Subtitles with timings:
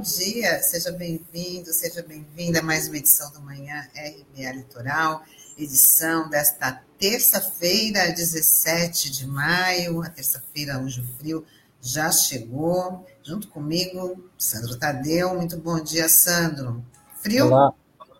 [0.00, 0.62] Bom dia.
[0.62, 5.20] Seja bem-vindo, seja bem-vinda a mais uma edição do Manhã RBA Litoral,
[5.58, 11.44] edição desta terça-feira, 17 de maio, a terça-feira onde o frio
[11.82, 13.04] já chegou.
[13.22, 15.34] Junto comigo, Sandro Tadeu.
[15.34, 16.82] Muito bom dia, Sandro.
[17.20, 17.48] Frio?
[17.48, 17.74] Olá.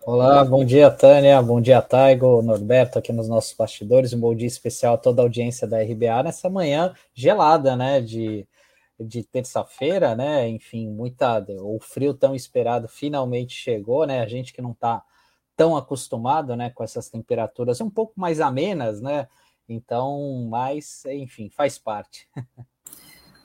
[0.05, 4.47] Olá, bom dia, Tânia, bom dia, Taigo, Norberto, aqui nos nossos bastidores, um bom dia
[4.47, 8.47] especial a toda a audiência da RBA nessa manhã gelada, né, de,
[9.01, 14.63] de terça-feira, né, enfim, muita, o frio tão esperado finalmente chegou, né, a gente que
[14.63, 15.03] não está
[15.57, 19.27] tão acostumado, né, com essas temperaturas um pouco mais amenas, né,
[19.69, 22.29] então, mas, enfim, faz parte.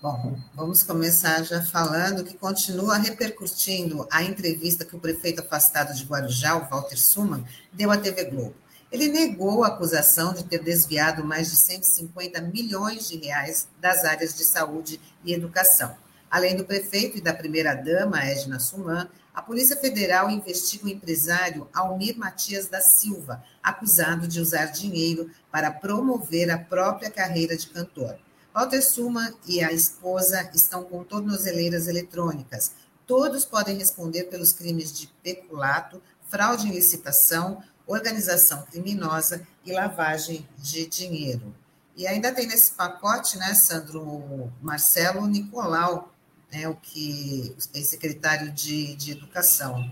[0.01, 6.03] Bom, vamos começar já falando que continua repercutindo a entrevista que o prefeito afastado de
[6.03, 8.64] Guarujá, o Walter Suman, deu à TV Globo.
[8.95, 14.33] Ele negou a acusação de ter desviado mais de 150 milhões de reais das áreas
[14.37, 15.97] de saúde e educação.
[16.31, 22.17] Além do prefeito e da primeira-dama, Edna Suman, a Polícia Federal investiga o empresário Almir
[22.17, 28.17] Matias da Silva, acusado de usar dinheiro para promover a própria carreira de cantor.
[28.53, 32.71] Walter Suma e a esposa estão com tornozeleiras eletrônicas.
[33.05, 40.85] Todos podem responder pelos crimes de peculato, fraude em licitação, organização criminosa e lavagem de
[40.87, 41.53] dinheiro.
[41.95, 46.11] E ainda tem nesse pacote, né, Sandro Marcelo Nicolau,
[46.51, 49.89] né, o que é secretário de, de Educação.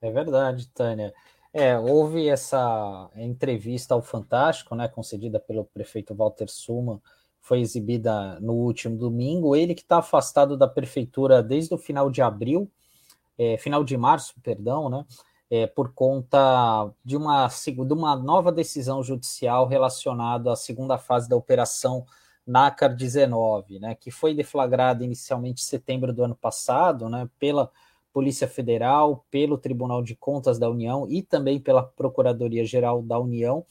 [0.00, 1.12] É verdade, Tânia.
[1.52, 7.00] É, houve essa entrevista ao Fantástico, né, concedida pelo prefeito Walter Suma,
[7.40, 9.54] foi exibida no último domingo.
[9.54, 12.68] Ele que está afastado da prefeitura desde o final de abril,
[13.38, 15.04] é, final de março, perdão, né?
[15.48, 21.36] É, por conta de uma, de uma nova decisão judicial relacionada à segunda fase da
[21.36, 22.04] operação
[22.46, 27.70] NACAR 19, né, que foi deflagrada inicialmente em setembro do ano passado, né, pela
[28.12, 33.66] Polícia Federal, pelo Tribunal de Contas da União e também pela Procuradoria Geral da União,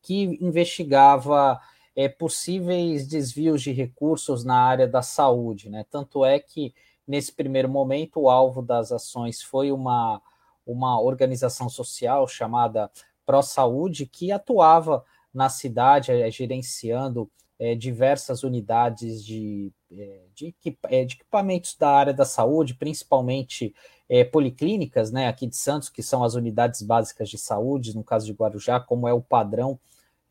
[0.00, 1.60] que investigava
[1.94, 5.68] é, possíveis desvios de recursos na área da saúde.
[5.68, 5.84] Né?
[5.90, 6.72] Tanto é que,
[7.06, 10.22] nesse primeiro momento, o alvo das ações foi uma,
[10.66, 12.90] uma organização social chamada
[13.24, 20.76] Pro Saúde, que atuava na cidade, é, gerenciando é, diversas unidades de, é, de, de,
[20.90, 23.74] equipamentos da área da saúde, principalmente
[24.08, 28.26] é, policlínicas, né, aqui de Santos, que são as unidades básicas de saúde, no caso
[28.26, 29.78] de Guarujá, como é o padrão,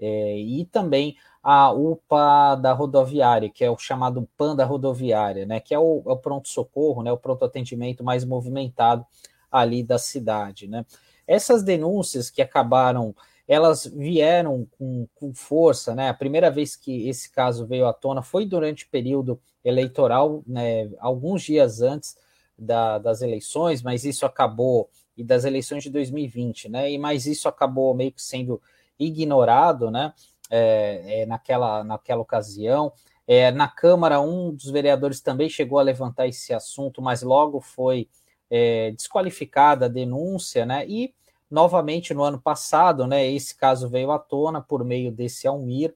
[0.01, 5.73] e também a UPA da rodoviária, que é o chamado PAN da rodoviária, né, que
[5.73, 9.05] é o, é o pronto-socorro, né, o pronto-atendimento mais movimentado
[9.51, 10.67] ali da cidade.
[10.67, 10.85] Né.
[11.27, 13.15] Essas denúncias que acabaram,
[13.47, 18.21] elas vieram com, com força, né, a primeira vez que esse caso veio à tona
[18.21, 22.15] foi durante o período eleitoral, né, alguns dias antes
[22.57, 27.47] da, das eleições, mas isso acabou, e das eleições de 2020, né, e mas isso
[27.47, 28.61] acabou meio que sendo
[28.99, 30.13] ignorado, né,
[30.49, 32.91] é, é, naquela, naquela ocasião.
[33.27, 38.09] É, na Câmara, um dos vereadores também chegou a levantar esse assunto, mas logo foi
[38.49, 40.85] é, desqualificada a denúncia, né?
[40.87, 41.13] E
[41.49, 43.25] novamente no ano passado, né?
[43.27, 45.93] Esse caso veio à tona por meio desse Almir,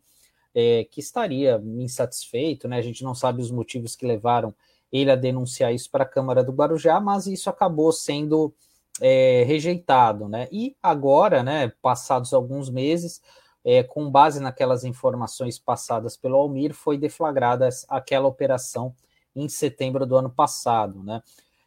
[0.53, 2.77] é, que estaria insatisfeito, né?
[2.77, 4.53] A gente não sabe os motivos que levaram
[4.91, 8.53] ele a denunciar isso para a Câmara do Guarujá, mas isso acabou sendo
[9.01, 10.47] é, rejeitado, né?
[10.51, 11.71] E agora, né?
[11.81, 13.21] Passados alguns meses,
[13.65, 18.93] é, com base naquelas informações passadas pelo Almir, foi deflagrada aquela operação
[19.35, 21.23] em setembro do ano passado, né?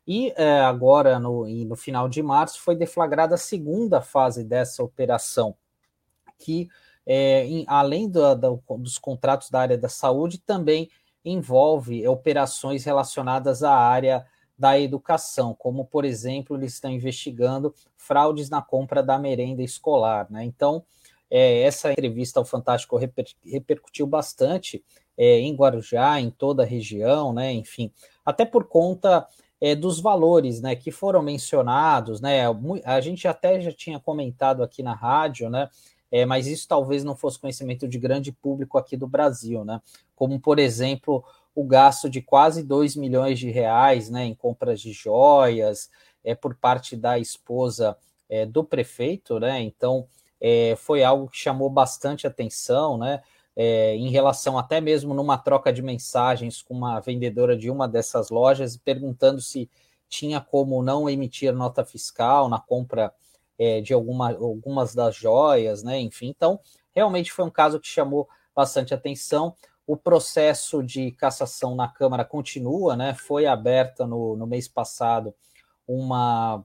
[0.06, 5.56] E é, agora, no, no final de março, foi deflagrada a segunda fase dessa operação,
[6.39, 6.69] que,
[7.04, 10.89] é, em, além do, do, dos contratos da área da saúde, também
[11.25, 14.25] envolve operações relacionadas à área
[14.57, 20.27] da educação, como, por exemplo, eles estão investigando fraudes na compra da merenda escolar.
[20.30, 20.45] Né?
[20.45, 20.84] Então,
[21.30, 24.83] é, essa entrevista ao Fantástico reper, repercutiu bastante
[25.16, 27.53] é, em Guarujá, em toda a região, né?
[27.53, 27.91] Enfim,
[28.25, 29.27] até por conta
[29.60, 30.76] é, dos valores, né?
[30.76, 32.42] Que foram mencionados, né?
[32.84, 35.68] A gente até já tinha comentado aqui na rádio, né?
[36.10, 39.80] É, mas isso talvez não fosse conhecimento de grande público aqui do Brasil, né?
[40.14, 41.24] Como, por exemplo,
[41.54, 45.91] o gasto de quase 2 milhões de reais né, em compras de joias
[46.22, 47.97] é, por parte da esposa
[48.28, 49.60] é, do prefeito, né?
[49.62, 50.06] Então,
[50.41, 53.22] é, foi algo que chamou bastante atenção, né?
[53.56, 58.28] É, em relação até mesmo numa troca de mensagens com uma vendedora de uma dessas
[58.28, 59.70] lojas, perguntando se
[60.08, 63.12] tinha como não emitir nota fiscal na compra
[63.58, 65.98] é, de alguma, algumas das joias, né?
[65.98, 66.60] Enfim, então
[66.92, 69.54] realmente foi um caso que chamou bastante atenção.
[69.86, 73.14] o processo de cassação na Câmara continua, né?
[73.14, 75.32] Foi aberta no, no mês passado
[75.86, 76.64] uma,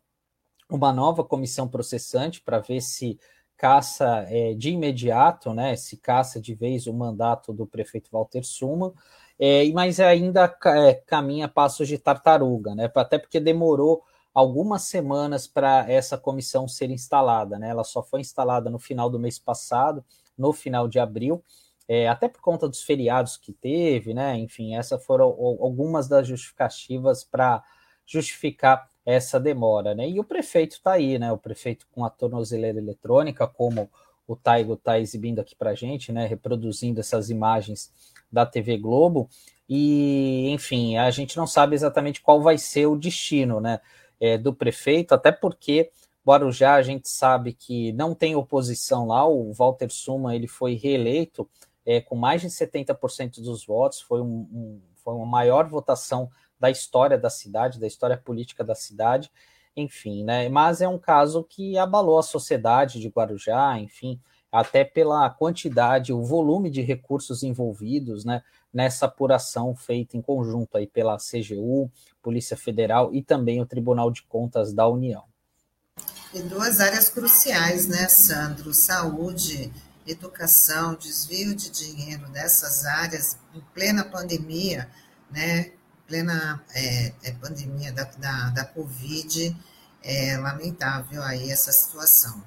[0.70, 3.20] uma nova comissão processante para ver se
[3.62, 5.76] caça é, de imediato, né?
[5.76, 8.92] Se caça de vez o mandato do prefeito Walter Suma,
[9.38, 12.92] é, mas ainda é, caminha passos de tartaruga, né?
[12.96, 14.04] Até porque demorou
[14.34, 17.70] algumas semanas para essa comissão ser instalada, né?
[17.70, 20.04] Ela só foi instalada no final do mês passado,
[20.36, 21.44] no final de abril,
[21.88, 24.40] é, até por conta dos feriados que teve, né?
[24.40, 27.64] Enfim, essas foram algumas das justificativas para
[28.08, 30.10] justificar essa demora, né?
[30.10, 31.32] E o prefeito está aí, né?
[31.32, 33.90] O prefeito com a tornozeleira eletrônica, como
[34.28, 36.26] o Taigo está exibindo aqui para gente, né?
[36.26, 37.92] Reproduzindo essas imagens
[38.32, 39.30] da TV Globo.
[39.68, 43.80] E, enfim, a gente não sabe exatamente qual vai ser o destino, né?
[44.20, 45.90] É, do prefeito, até porque
[46.26, 49.28] Guarujá a gente sabe que não tem oposição lá.
[49.28, 51.50] O Walter Suma ele foi reeleito
[51.86, 56.30] é, com mais de 70% dos votos, foi, um, um, foi uma maior votação
[56.62, 59.32] da história da cidade, da história política da cidade,
[59.76, 60.48] enfim, né?
[60.48, 64.20] Mas é um caso que abalou a sociedade de Guarujá, enfim,
[64.52, 68.44] até pela quantidade, o volume de recursos envolvidos, né?
[68.72, 71.92] Nessa apuração feita em conjunto aí pela CGU,
[72.22, 75.24] Polícia Federal e também o Tribunal de Contas da União.
[76.32, 78.74] E duas áreas cruciais, né, Sandro?
[78.74, 79.74] Saúde,
[80.06, 84.88] educação, desvio de dinheiro dessas áreas em plena pandemia,
[85.30, 85.72] né?
[86.12, 89.56] Plena é, é, pandemia da, da, da Covid,
[90.04, 92.44] é lamentável aí essa situação.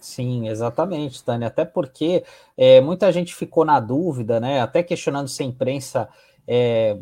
[0.00, 1.48] Sim, exatamente, Tânia.
[1.48, 2.24] Até porque
[2.56, 4.60] é, muita gente ficou na dúvida, né?
[4.60, 6.08] Até questionando se a imprensa
[6.46, 6.96] é,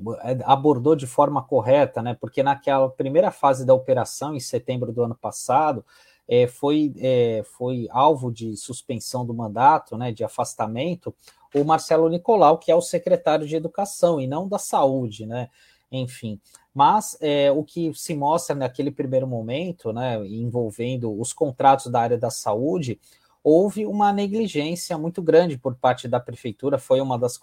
[0.46, 2.16] abordou de forma correta, né?
[2.18, 5.84] Porque naquela primeira fase da operação, em setembro do ano passado,
[6.26, 10.10] é, foi, é, foi alvo de suspensão do mandato, né?
[10.10, 11.14] De afastamento,
[11.54, 15.50] o Marcelo Nicolau, que é o secretário de Educação e não da Saúde, né?
[15.92, 16.40] Enfim.
[16.74, 22.16] Mas é, o que se mostra naquele primeiro momento, né, envolvendo os contratos da área
[22.16, 22.98] da saúde,
[23.44, 27.38] houve uma negligência muito grande por parte da prefeitura, foi uma das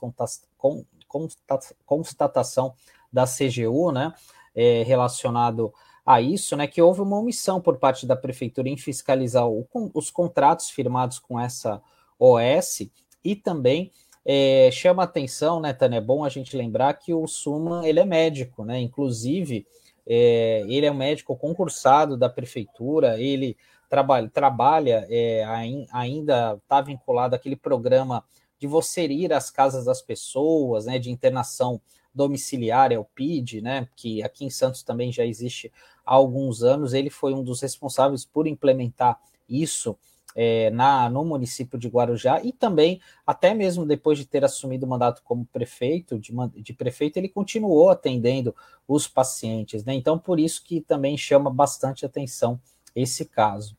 [1.86, 2.74] constatação
[3.12, 4.13] da CGU, né,
[4.56, 5.72] é, relacionado
[6.06, 10.10] a isso, né, que houve uma omissão por parte da prefeitura em fiscalizar o, os
[10.10, 11.80] contratos firmados com essa
[12.18, 12.90] OS
[13.24, 13.92] e também
[14.31, 15.97] é, chama atenção, né, Tânia?
[15.97, 18.79] É bom a gente lembrar que o Suma ele é médico, né?
[18.79, 19.65] Inclusive,
[20.05, 23.57] é, ele é um médico concursado da prefeitura, ele
[23.89, 25.43] trabalha, trabalha é,
[25.91, 28.23] ainda está vinculado àquele programa
[28.59, 30.99] de você ir às casas das pessoas, né?
[30.99, 31.81] De internação
[32.13, 33.87] domiciliar, é o PID, né?
[33.95, 35.71] Que aqui em Santos também já existe
[36.05, 36.93] há alguns anos.
[36.93, 39.97] Ele foi um dos responsáveis por implementar isso
[40.35, 44.89] é, na, no município de Guarujá e também, até mesmo depois de ter assumido o
[44.89, 48.55] mandato como prefeito, de, de prefeito, ele continuou atendendo
[48.87, 49.93] os pacientes, né?
[49.93, 52.59] Então, por isso que também chama bastante atenção
[52.95, 53.77] esse caso.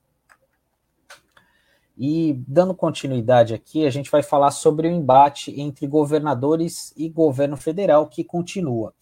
[2.02, 7.58] E dando continuidade aqui, a gente vai falar sobre o embate entre governadores e governo
[7.58, 8.94] federal que continua.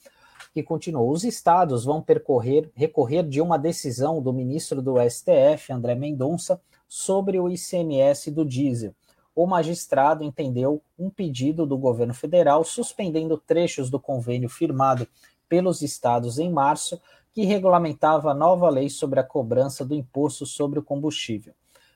[0.53, 1.03] Que continua.
[1.03, 7.39] Os estados vão percorrer, recorrer de uma decisão do ministro do STF, André Mendonça, sobre
[7.39, 8.95] o ICMS do diesel.
[9.35, 15.07] O magistrado entendeu um pedido do governo federal suspendendo trechos do convênio firmado
[15.49, 17.01] pelos estados em março,
[17.33, 21.55] que regulamentava a nova lei sobre a cobrança do imposto sobre o combustível.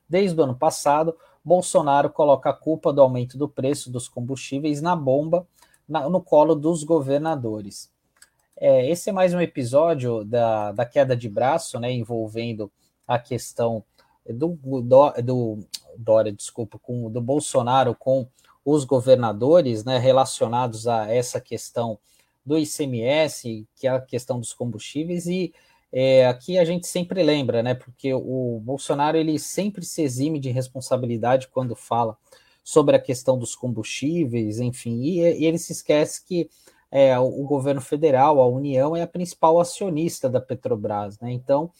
[0.08, 4.94] Desde o ano passado, Bolsonaro coloca a culpa do aumento do preço dos combustíveis na
[4.94, 5.46] bomba
[5.88, 7.90] na, no colo dos governadores.
[8.56, 12.70] É, esse é mais um episódio da, da queda de braço, né, envolvendo
[13.06, 13.82] a questão
[14.26, 15.58] do, do, do
[15.96, 18.26] Dória, desculpa, com do Bolsonaro com
[18.64, 21.98] os governadores, né, relacionados a essa questão
[22.44, 25.52] do ICMS, que é a questão dos combustíveis, e
[25.92, 30.50] é, aqui a gente sempre lembra, né, porque o Bolsonaro ele sempre se exime de
[30.50, 32.16] responsabilidade quando fala
[32.64, 36.48] sobre a questão dos combustíveis, enfim, e, e ele se esquece que
[36.90, 41.70] é, o governo federal, a União, é a principal acionista da Petrobras, né, então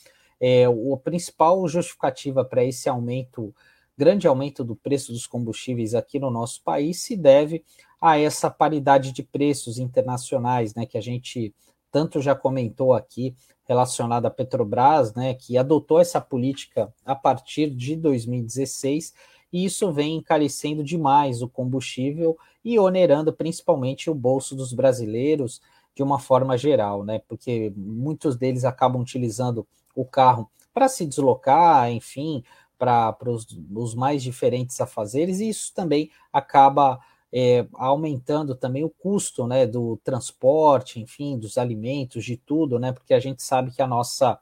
[0.45, 3.55] é, a principal justificativa para esse aumento,
[3.97, 7.65] grande aumento do preço dos combustíveis aqui no nosso país, se deve
[8.01, 11.55] a essa paridade de preços internacionais, né, que a gente
[11.93, 13.37] tanto já comentou aqui,
[13.69, 19.15] relacionada à Petrobras, né, que adotou essa política a partir de 2016,
[19.53, 25.61] e isso vem encarecendo demais o combustível e onerando principalmente o bolso dos brasileiros
[25.95, 31.91] de uma forma geral, né, porque muitos deles acabam utilizando o carro para se deslocar,
[31.91, 32.43] enfim,
[32.79, 36.99] para os mais diferentes afazeres, e isso também acaba
[37.33, 42.93] é, aumentando também o custo né, do transporte, enfim, dos alimentos, de tudo, né?
[42.93, 44.39] Porque a gente sabe que a nossa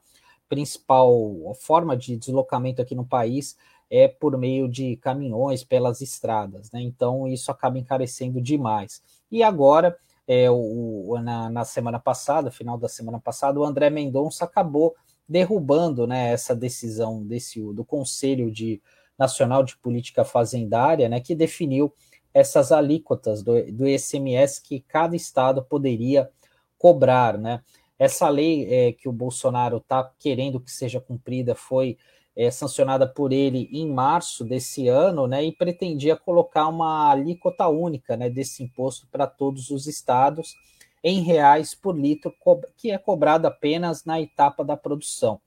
[0.49, 1.15] principal
[1.61, 3.55] forma de deslocamento aqui no país
[3.89, 6.81] é por meio de caminhões pelas estradas, né?
[6.81, 9.01] Então isso acaba encarecendo demais.
[9.31, 14.43] E agora, é, o, na, na semana passada, final da semana passada, o André Mendonça
[14.43, 14.95] acabou
[15.31, 18.81] derrubando né, essa decisão desse, do Conselho de,
[19.17, 21.93] Nacional de Política Fazendária, né, que definiu
[22.33, 26.29] essas alíquotas do, do ICMS que cada estado poderia
[26.77, 27.61] cobrar, né?
[27.97, 31.97] Essa lei é, que o Bolsonaro está querendo que seja cumprida foi
[32.35, 35.43] é, sancionada por ele em março desse ano, né?
[35.43, 40.55] E pretendia colocar uma alíquota única, né, desse imposto para todos os estados
[41.03, 42.33] em reais por litro,
[42.77, 45.41] que é cobrado apenas na etapa da produção.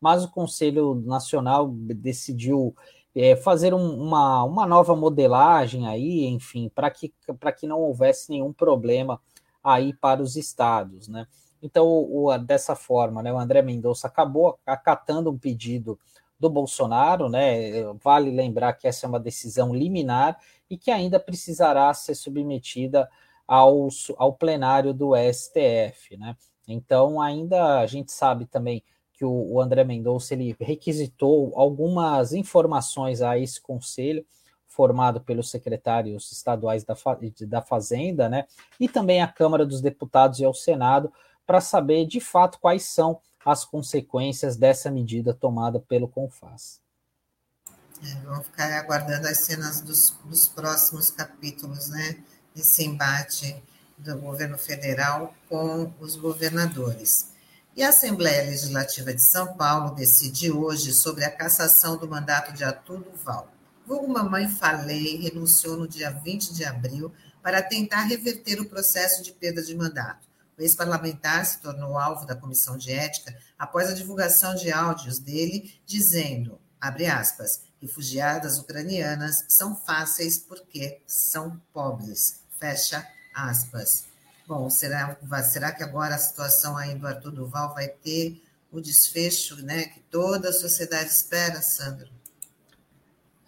[0.00, 2.74] Mas o Conselho Nacional decidiu
[3.14, 7.14] é, fazer um, uma, uma nova modelagem aí, enfim, para que,
[7.58, 9.20] que não houvesse nenhum problema
[9.64, 11.26] aí para os estados, né?
[11.62, 15.98] Então, o, dessa forma, né, o André Mendonça acabou acatando um pedido
[16.38, 17.82] do Bolsonaro, né?
[18.02, 23.08] Vale lembrar que essa é uma decisão liminar e que ainda precisará ser submetida
[23.46, 26.36] ao, ao plenário do STF, né?
[26.66, 33.22] Então, ainda a gente sabe também que o, o André Mendonça ele requisitou algumas informações
[33.22, 34.26] a esse conselho
[34.66, 36.94] formado pelos secretários estaduais da,
[37.46, 38.44] da Fazenda, né,
[38.78, 41.10] e também à Câmara dos Deputados e ao Senado,
[41.46, 46.82] para saber de fato quais são as consequências dessa medida tomada pelo CONFAS.
[48.04, 52.22] É, vamos ficar aguardando as cenas dos, dos próximos capítulos, né,
[52.56, 53.62] desse embate
[53.98, 57.28] do governo federal com os governadores.
[57.76, 62.64] E a Assembleia Legislativa de São Paulo decide hoje sobre a cassação do mandato de
[62.64, 63.52] Arthur Duval.
[63.86, 69.32] Vulgo Mamãe Falei renunciou no dia 20 de abril para tentar reverter o processo de
[69.32, 70.26] perda de mandato.
[70.58, 75.78] O ex-parlamentar se tornou alvo da comissão de ética após a divulgação de áudios dele
[75.84, 84.06] dizendo, abre aspas, refugiadas ucranianas são fáceis porque são pobres, fecha aspas.
[84.46, 89.56] Bom, será, será que agora a situação aí do Arthur Duval vai ter o desfecho
[89.64, 92.08] né, que toda a sociedade espera, Sandro?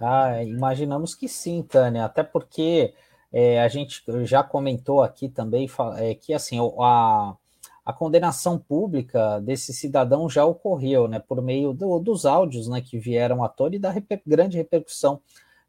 [0.01, 2.95] Ah, imaginamos que sim, Tânia, até porque
[3.33, 7.37] é, a gente já comentou aqui também é, que assim a,
[7.85, 12.99] a condenação pública desse cidadão já ocorreu, né, por meio do, dos áudios né, que
[12.99, 15.21] vieram à tona e da reper, grande repercussão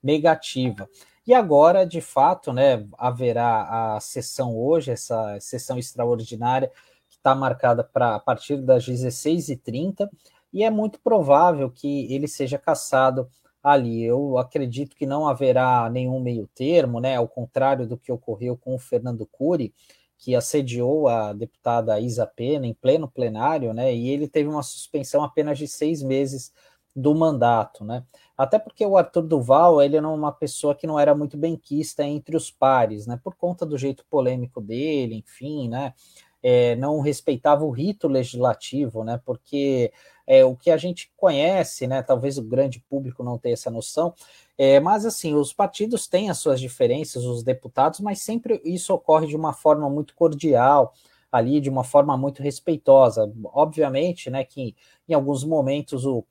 [0.02, 0.88] negativa.
[1.30, 6.72] E agora, de fato, né, haverá a sessão hoje, essa sessão extraordinária,
[7.08, 10.10] que está marcada para a partir das 16h30,
[10.52, 13.30] e é muito provável que ele seja caçado
[13.62, 14.04] ali.
[14.04, 18.74] Eu acredito que não haverá nenhum meio termo, né, ao contrário do que ocorreu com
[18.74, 19.72] o Fernando Cury,
[20.18, 25.24] que assediou a deputada Isa Pena em pleno plenário, né, e ele teve uma suspensão
[25.24, 26.52] apenas de seis meses
[26.96, 28.04] do mandato, né?
[28.40, 32.38] Até porque o Arthur Duval, ele era uma pessoa que não era muito benquista entre
[32.38, 33.20] os pares, né?
[33.22, 35.94] Por conta do jeito polêmico dele, enfim, né?
[36.42, 39.20] É, não respeitava o rito legislativo, né?
[39.26, 39.92] Porque
[40.26, 42.02] é, o que a gente conhece, né?
[42.02, 44.14] Talvez o grande público não tenha essa noção,
[44.58, 49.28] é, mas assim, os partidos têm as suas diferenças, os deputados, mas sempre isso ocorre
[49.28, 50.94] de uma forma muito cordial,
[51.30, 53.30] ali, de uma forma muito respeitosa.
[53.44, 54.46] Obviamente, né?
[54.46, 54.78] Que
[55.10, 56.26] em alguns momentos o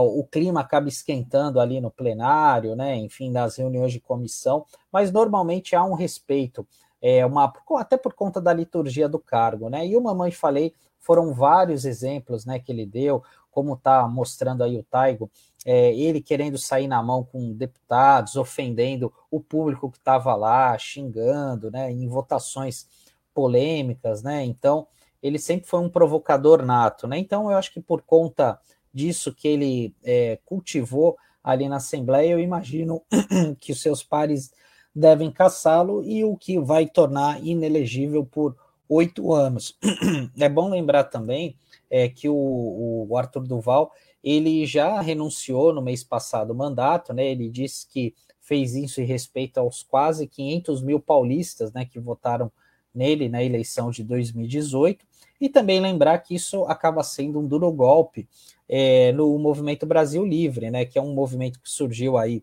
[0.00, 2.96] o clima acaba esquentando ali no plenário, né?
[2.96, 6.66] Enfim, nas reuniões de comissão, mas normalmente há um respeito,
[7.00, 9.86] é, uma, até por conta da liturgia do cargo, né?
[9.86, 14.78] E o Mamãe Falei foram vários exemplos né, que ele deu, como está mostrando aí
[14.78, 15.30] o Taigo,
[15.66, 21.70] é, ele querendo sair na mão com deputados, ofendendo o público que estava lá, xingando,
[21.70, 22.86] né, em votações
[23.34, 24.44] polêmicas, né?
[24.44, 24.86] Então,
[25.22, 27.18] ele sempre foi um provocador nato, né?
[27.18, 28.58] Então, eu acho que por conta
[28.92, 33.02] disso que ele é, cultivou ali na Assembleia, eu imagino
[33.58, 34.52] que os seus pares
[34.94, 38.56] devem caçá-lo e o que vai tornar inelegível por
[38.88, 39.76] oito anos.
[40.38, 41.56] É bom lembrar também
[41.90, 47.26] é, que o, o, Arthur Duval ele já renunciou no mês passado o mandato, né?
[47.26, 52.50] Ele disse que fez isso em respeito aos quase 500 mil paulistas, né, que votaram
[52.94, 55.04] nele na eleição de 2018
[55.40, 58.28] e também lembrar que isso acaba sendo um duro golpe
[58.74, 62.42] é, no movimento Brasil Livre, né, que é um movimento que surgiu aí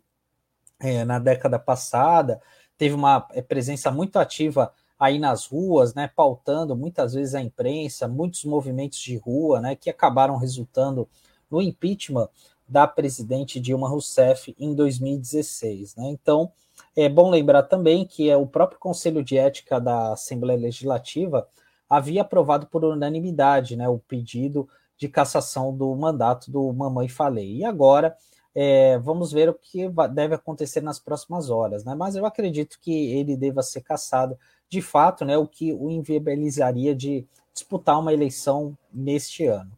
[0.79, 2.39] é, na década passada,
[2.77, 8.07] teve uma é, presença muito ativa aí nas ruas, né, pautando muitas vezes a imprensa,
[8.07, 11.09] muitos movimentos de rua, né, que acabaram resultando
[11.49, 12.29] no impeachment
[12.67, 16.09] da presidente Dilma Rousseff em 2016, né?
[16.09, 16.51] Então,
[16.95, 21.47] É bom lembrar também que é o próprio Conselho de Ética da Assembleia Legislativa
[21.89, 24.67] havia aprovado por unanimidade né, o pedido
[24.99, 27.57] de cassação do mandato do Mamãe Falei.
[27.57, 28.15] E agora
[28.53, 31.95] é, vamos ver o que deve acontecer nas próximas horas, né?
[31.95, 34.37] Mas eu acredito que ele deva ser cassado
[34.67, 35.37] de fato, né?
[35.37, 39.71] O que o inviabilizaria de disputar uma eleição neste ano.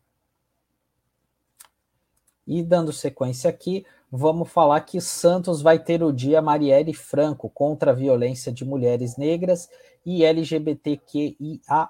[2.47, 7.91] E dando sequência aqui, vamos falar que Santos vai ter o dia Marielle Franco contra
[7.91, 9.69] a violência de mulheres negras
[10.05, 11.89] e LGBTQIA+.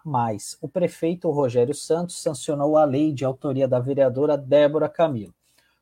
[0.61, 5.33] O prefeito Rogério Santos sancionou a lei de autoria da vereadora Débora Camilo.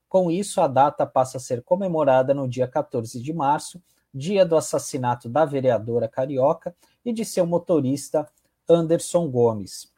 [0.08, 3.82] Com isso, a data passa a ser comemorada no dia 14 de março,
[4.14, 8.28] dia do assassinato da vereadora carioca e de seu motorista
[8.68, 9.92] Anderson Gomes.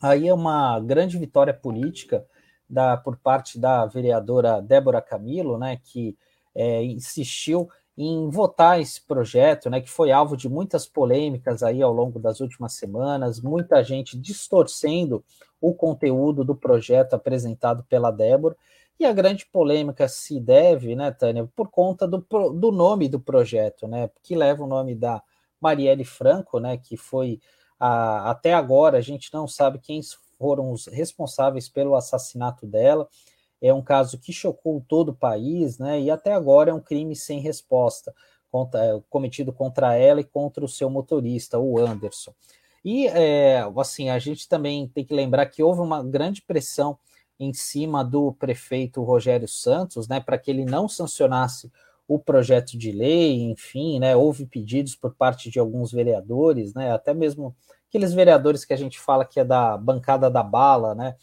[0.00, 2.26] Aí é uma grande vitória política
[2.68, 6.16] da, por parte da vereadora Débora Camilo, né, que
[6.54, 11.92] é, insistiu em votar esse projeto, né, que foi alvo de muitas polêmicas aí ao
[11.92, 15.24] longo das últimas semanas, muita gente distorcendo
[15.60, 18.56] o conteúdo do projeto apresentado pela Débora,
[18.98, 23.86] e a grande polêmica se deve, né, Tânia, por conta do, do nome do projeto,
[23.86, 25.22] né, que leva o nome da
[25.60, 27.40] Marielle Franco, né, que foi
[27.78, 30.00] a, até agora a gente não sabe quem
[30.44, 33.08] foram os responsáveis pelo assassinato dela.
[33.62, 37.16] É um caso que chocou todo o país, né, e até agora é um crime
[37.16, 38.14] sem resposta
[38.50, 42.34] contra, é, cometido contra ela e contra o seu motorista, o Anderson.
[42.84, 46.98] E é, assim, a gente também tem que lembrar que houve uma grande pressão
[47.40, 51.72] em cima do prefeito Rogério Santos, né, para que ele não sancionasse
[52.06, 57.14] o projeto de lei, enfim, né, houve pedidos por parte de alguns vereadores, né, até
[57.14, 57.56] mesmo
[57.94, 61.14] aqueles vereadores que a gente fala que é da bancada da bala, né,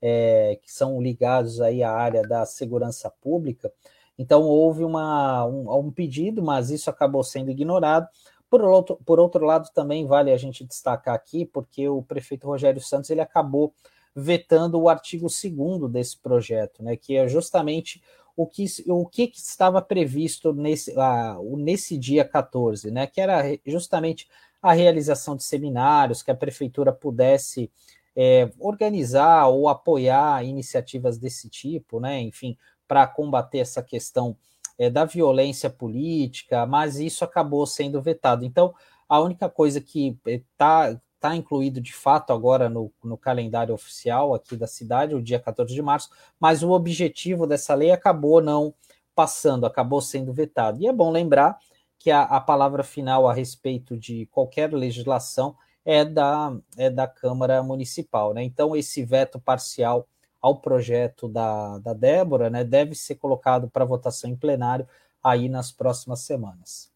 [0.00, 3.72] é, que são ligados aí à área da segurança pública.
[4.18, 8.06] Então houve uma, um, um pedido, mas isso acabou sendo ignorado.
[8.50, 12.80] Por outro, por outro lado, também vale a gente destacar aqui, porque o prefeito Rogério
[12.80, 13.72] Santos ele acabou
[14.14, 18.02] vetando o artigo 2 desse projeto, né, que é justamente
[18.36, 24.28] o que, o que estava previsto nesse, uh, nesse dia 14, né, que era justamente
[24.62, 27.70] a realização de seminários, que a prefeitura pudesse
[28.16, 34.36] é, organizar ou apoiar iniciativas desse tipo, né, enfim, para combater essa questão
[34.78, 38.44] é, da violência política, mas isso acabou sendo vetado.
[38.44, 38.74] Então,
[39.08, 44.34] a única coisa que está é, está incluído de fato agora no, no, calendário oficial
[44.34, 48.72] aqui da cidade, o dia 14 de março, mas o objetivo dessa lei acabou não
[49.16, 50.80] passando, acabou sendo vetado.
[50.80, 51.58] E é bom lembrar
[51.98, 57.62] que a, a palavra final a respeito de qualquer legislação é da, é da Câmara
[57.62, 58.34] Municipal.
[58.34, 58.42] Né?
[58.44, 60.06] Então, esse veto parcial
[60.40, 64.86] ao projeto da, da Débora né, deve ser colocado para votação em plenário
[65.22, 66.90] aí nas próximas semanas.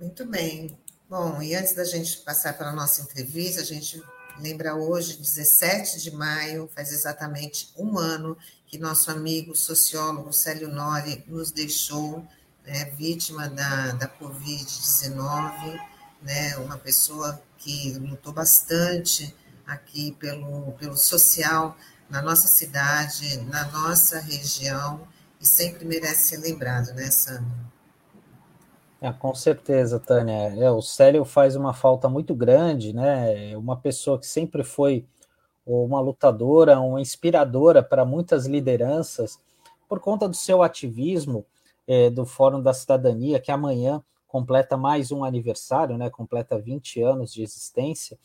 [0.00, 0.76] Muito bem.
[1.08, 4.02] Bom, e antes da gente passar para a nossa entrevista, a gente
[4.40, 11.22] lembra hoje, 17 de maio, faz exatamente um ano que nosso amigo sociólogo Célio Nori
[11.28, 12.26] nos deixou,
[12.66, 15.80] né, vítima da, da Covid-19,
[16.22, 19.34] né, uma pessoa que lutou bastante
[19.66, 21.76] aqui pelo, pelo social
[22.08, 25.00] na nossa cidade, na nossa região,
[25.40, 27.72] e sempre merece ser lembrado, né, Sandra?
[29.00, 30.54] É, com certeza, Tânia.
[30.56, 33.50] É, o Célio faz uma falta muito grande, né?
[33.50, 35.04] É uma pessoa que sempre foi
[35.66, 39.40] uma lutadora, uma inspiradora para muitas lideranças,
[39.88, 41.44] por conta do seu ativismo
[41.86, 46.08] é, do Fórum da Cidadania, que amanhã completa mais um aniversário, né?
[46.08, 48.18] Completa 20 anos de existência.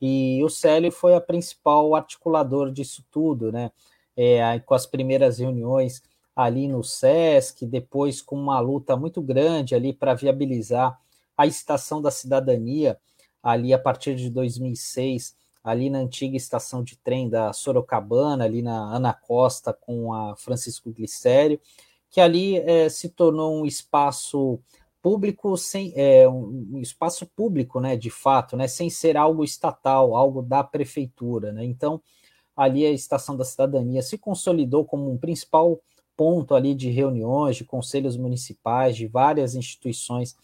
[0.00, 3.70] E o Célio foi a principal articulador disso tudo, né?
[4.16, 6.02] É, com as primeiras reuniões
[6.36, 11.00] ali no SESC, depois com uma luta muito grande ali para viabilizar
[11.36, 12.98] a estação da cidadania,
[13.42, 18.94] ali a partir de 2006, ali na antiga estação de trem da Sorocabana, ali na
[18.94, 21.58] Ana Costa com a Francisco Glicério,
[22.14, 24.60] que ali é, se tornou um espaço
[25.02, 30.40] público sem é, um espaço público, né, de fato, né, sem ser algo estatal, algo
[30.40, 31.64] da prefeitura, né?
[31.64, 32.00] Então,
[32.56, 35.80] ali a estação da cidadania se consolidou como um principal
[36.16, 40.36] ponto ali de reuniões, de conselhos municipais, de várias instituições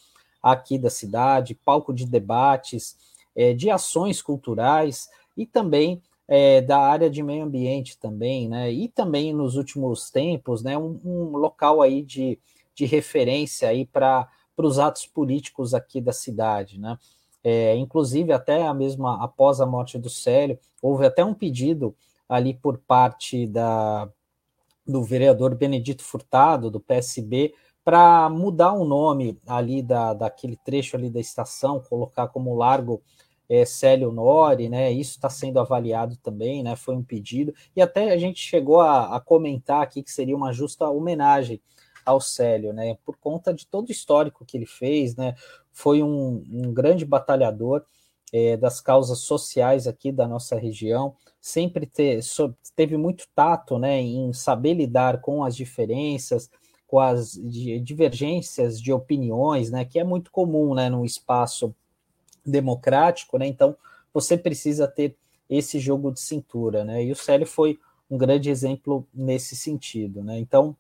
[0.43, 2.97] aqui da cidade, palco de debates,
[3.37, 8.71] é, de ações culturais e também é, da área de meio ambiente também, né?
[8.73, 12.39] E também nos últimos tempos, né, um, um local aí de,
[12.73, 16.97] de referência aí para os atos políticos aqui da cidade, né?
[17.43, 21.97] É, inclusive até a mesma após a morte do Célio, houve até um pedido
[22.29, 24.09] ali por parte da
[24.87, 31.11] do vereador Benedito Furtado, do PSB, para mudar o nome ali da, daquele trecho ali
[31.11, 33.03] da estação, colocar como Largo
[33.51, 34.93] é, Célio Nori, né?
[34.93, 36.77] Isso está sendo avaliado também, né?
[36.77, 40.53] Foi um pedido, e até a gente chegou a, a comentar aqui que seria uma
[40.53, 41.61] justa homenagem
[42.07, 42.97] ao Célio, né?
[43.05, 45.35] Por conta de todo o histórico que ele fez, né?
[45.73, 47.85] Foi um, um grande batalhador
[48.33, 54.01] é, das causas sociais aqui da nossa região, sempre ter, so, teve muito tato, né?
[54.01, 56.49] Em saber lidar com as diferenças,
[56.87, 59.85] com as divergências de opiniões, né?
[59.85, 60.89] Que é muito comum, né?
[60.89, 61.75] No espaço
[62.45, 63.47] democrático, né?
[63.47, 63.77] Então
[64.13, 65.17] você precisa ter
[65.49, 67.05] esse jogo de cintura, né?
[67.05, 67.79] E o Célio foi
[68.11, 70.39] um grande exemplo nesse sentido, né?
[70.39, 70.77] Então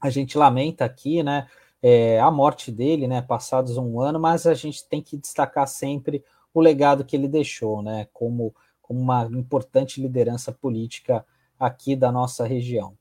[0.00, 1.48] a gente lamenta aqui, né?
[1.80, 3.22] É, a morte dele, né?
[3.22, 7.82] Passados um ano, mas a gente tem que destacar sempre o legado que ele deixou,
[7.82, 8.08] né?
[8.12, 11.24] Como, como uma importante liderança política
[11.58, 12.96] aqui da nossa região.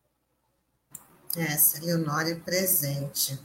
[1.36, 3.38] É, Leonore presente.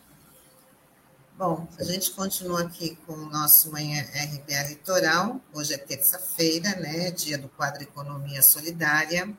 [1.36, 5.40] Bom, a gente continua aqui com o nosso Manhã RBA Litoral.
[5.52, 7.10] Hoje é terça-feira, né?
[7.10, 9.32] Dia do quadro Economia Solidária.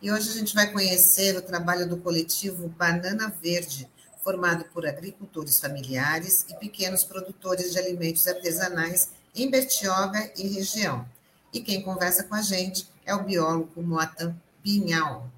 [0.00, 3.88] E hoje a gente vai conhecer o trabalho do coletivo Banana Verde,
[4.22, 11.08] formado por agricultores familiares e pequenos produtores de alimentos artesanais em Bertioga e região.
[11.52, 15.30] E quem conversa com a gente é o biólogo Moatan Pinhal.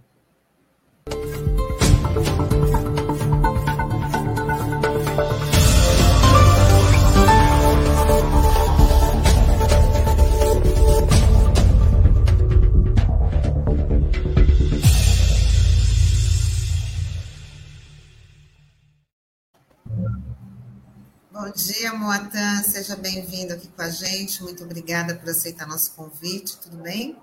[21.50, 22.62] Bom dia, Moatan.
[22.62, 24.40] Seja bem-vindo aqui com a gente.
[24.40, 26.56] Muito obrigada por aceitar nosso convite.
[26.60, 27.16] Tudo bem?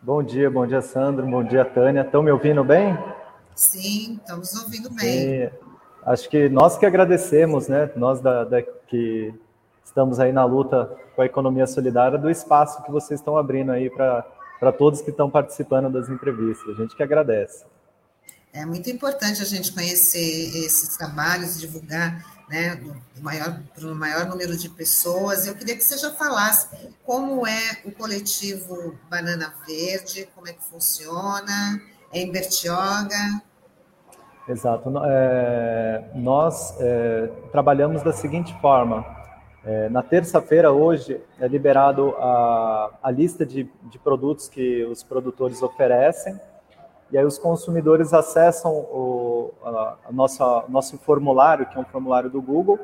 [0.00, 1.26] Bom dia, bom dia, Sandro.
[1.26, 2.02] Bom dia, Tânia.
[2.02, 2.96] Estão me ouvindo bem?
[3.56, 5.50] Sim, estamos ouvindo bem.
[6.06, 7.90] acho que nós que agradecemos, né?
[7.96, 9.34] Nós da, da, que
[9.84, 13.90] estamos aí na luta com a economia solidária, do espaço que vocês estão abrindo aí
[13.90, 16.78] para todos que estão participando das entrevistas.
[16.78, 17.64] A gente que agradece.
[18.52, 24.26] É muito importante a gente conhecer esses trabalhos, divulgar né, do maior, para o maior
[24.26, 25.46] número de pessoas.
[25.46, 26.68] Eu queria que você já falasse
[27.04, 31.80] como é o coletivo Banana Verde, como é que funciona,
[32.12, 33.42] é em Bertioga.
[34.48, 34.90] Exato.
[35.04, 39.04] É, nós é, trabalhamos da seguinte forma.
[39.64, 45.62] É, na terça-feira, hoje, é liberado a, a lista de, de produtos que os produtores
[45.62, 46.40] oferecem
[47.10, 49.18] e aí os consumidores acessam o
[49.64, 52.78] a, nossa, nosso formulário, que é um formulário do Google,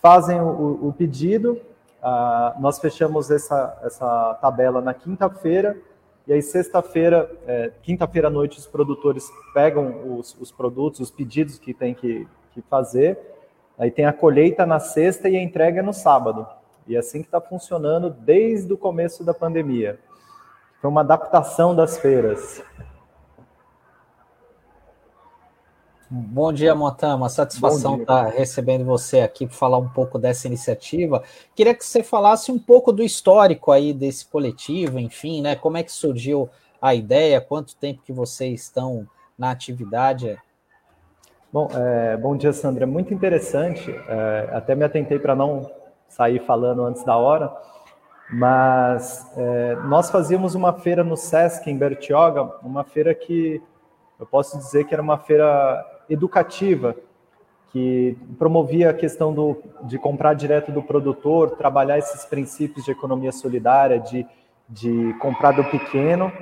[0.00, 1.60] fazem o, o pedido,
[2.58, 5.76] nós fechamos essa, essa tabela na quinta-feira,
[6.26, 11.58] e aí sexta-feira, é, quinta-feira à noite, os produtores pegam os, os produtos, os pedidos
[11.58, 13.18] que tem que, que fazer,
[13.78, 16.46] aí tem a colheita na sexta e a entrega no sábado.
[16.86, 19.98] E é assim que está funcionando desde o começo da pandemia.
[20.80, 22.62] Foi uma adaptação das feiras.
[26.12, 27.14] Bom dia, Motan.
[27.14, 31.22] Uma satisfação estar recebendo você aqui para falar um pouco dessa iniciativa.
[31.54, 35.54] Queria que você falasse um pouco do histórico aí desse coletivo, enfim, né?
[35.54, 36.50] Como é que surgiu
[36.82, 37.40] a ideia?
[37.40, 39.06] Quanto tempo que vocês estão
[39.38, 40.36] na atividade?
[41.52, 42.88] Bom, é, bom dia, Sandra.
[42.88, 43.88] Muito interessante.
[44.08, 45.70] É, até me atentei para não
[46.08, 47.56] sair falando antes da hora,
[48.32, 53.62] mas é, nós fazíamos uma feira no Sesc em Bertioga, uma feira que
[54.18, 56.96] eu posso dizer que era uma feira educativa,
[57.72, 63.30] que promovia a questão do, de comprar direto do produtor, trabalhar esses princípios de economia
[63.30, 64.26] solidária, de,
[64.68, 66.32] de comprar do pequeno.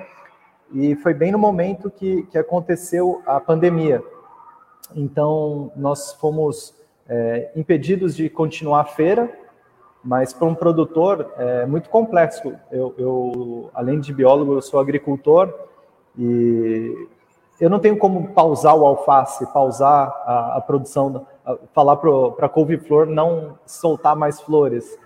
[0.72, 4.02] E foi bem no momento que, que aconteceu a pandemia.
[4.96, 6.74] Então, nós fomos
[7.06, 9.30] é, impedidos de continuar a feira,
[10.02, 12.54] mas para um produtor é muito complexo.
[12.70, 15.52] Eu, eu, além de biólogo, eu sou agricultor
[16.18, 17.08] e
[17.60, 22.48] eu não tenho como pausar o alface, pausar a, a produção, a, falar para a
[22.48, 24.98] couve-flor não soltar mais flores.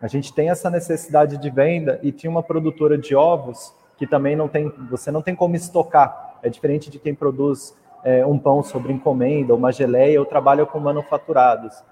[0.00, 4.36] A gente tem essa necessidade de venda e tinha uma produtora de ovos que também
[4.36, 6.38] não tem, você não tem como estocar.
[6.40, 10.78] É diferente de quem produz é, um pão sobre encomenda, uma geleia, eu trabalho com
[10.78, 11.82] manufaturados.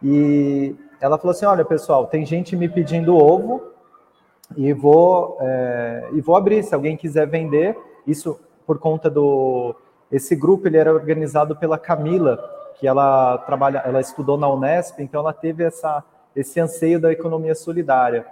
[0.00, 3.62] E ela falou assim, olha pessoal, tem gente me pedindo ovo
[4.56, 7.76] e vou, é, e vou abrir, se alguém quiser vender,
[8.06, 9.74] isso por conta do
[10.12, 12.38] esse grupo ele era organizado pela Camila,
[12.78, 16.04] que ela trabalha, ela estudou na Unesp, então ela teve essa
[16.36, 18.26] esse anseio da economia solidária.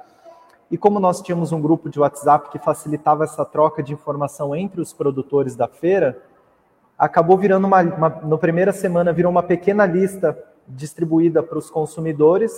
[0.71, 4.81] E como nós tínhamos um grupo de WhatsApp que facilitava essa troca de informação entre
[4.81, 6.19] os produtores da feira,
[6.99, 12.53] acabou virando uma, uma na primeira semana virou uma pequena lista distribuída para os consumidores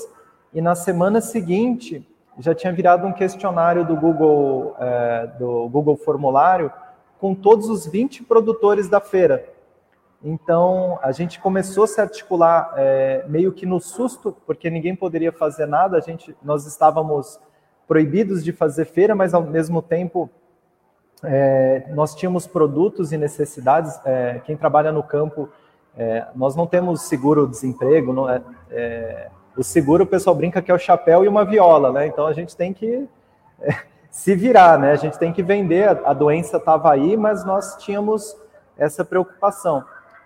[0.52, 2.06] e na semana seguinte
[2.40, 6.72] já tinha virado um questionário do Google é, do Google Formulário
[7.18, 9.44] com todos os 20 produtores da feira.
[10.22, 15.32] Então a gente começou a se articular é, meio que no susto, porque ninguém poderia
[15.32, 15.96] fazer nada.
[15.96, 17.38] A gente, nós estávamos
[17.86, 20.28] proibidos de fazer feira, mas ao mesmo tempo
[21.22, 23.98] é, nós tínhamos produtos e necessidades.
[24.04, 25.48] É, quem trabalha no campo,
[25.96, 28.28] é, nós não temos seguro-desemprego.
[28.28, 32.06] É, é, o seguro, o pessoal brinca que é o chapéu e uma viola, né?
[32.06, 33.08] Então a gente tem que
[34.10, 34.92] se virar, né?
[34.92, 35.88] A gente tem que vender.
[36.04, 38.36] A, doença estava aí, mas nós tínhamos
[38.76, 39.84] essa preocupação.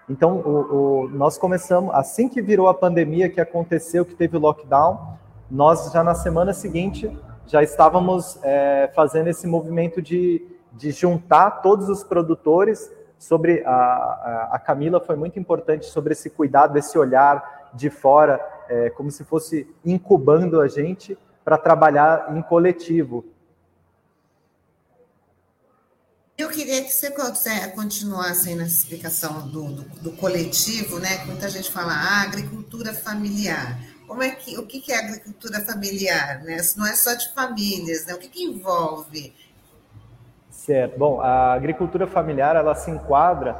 [0.08, 4.40] Então, o, o, nós começamos, assim que virou a pandemia, que aconteceu, que teve o
[4.40, 5.16] lockdown,
[5.50, 7.10] nós já na semana seguinte
[7.46, 14.48] já estávamos é, fazendo esse movimento de de juntar todos os produtores sobre a, a,
[14.52, 19.24] a, Camila foi muito importante sobre esse cuidado, esse olhar de fora, é, como se
[19.24, 23.24] fosse incubando a gente para trabalhar em coletivo.
[26.42, 27.08] Eu queria que você
[27.70, 31.24] continuasse nessa explicação do, do, do, coletivo, né?
[31.24, 33.78] Muita gente fala ah, agricultura familiar.
[34.08, 36.42] Como é que, o que é agricultura familiar?
[36.42, 36.56] Né?
[36.76, 38.14] Não é só de famílias, né?
[38.14, 39.32] O que, que envolve
[40.50, 40.98] Certo.
[40.98, 43.56] Bom, a agricultura familiar ela se enquadra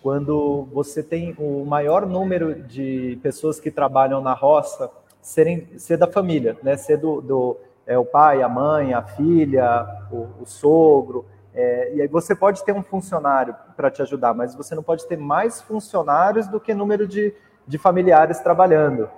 [0.00, 4.88] quando você tem o maior número de pessoas que trabalham na roça
[5.20, 6.76] serem ser da família, né?
[6.76, 11.26] Ser do, do é, o pai, a mãe, a filha, o, o sogro.
[11.54, 15.06] É, e aí você pode ter um funcionário para te ajudar, mas você não pode
[15.06, 17.34] ter mais funcionários do que número de,
[17.66, 19.10] de familiares trabalhando.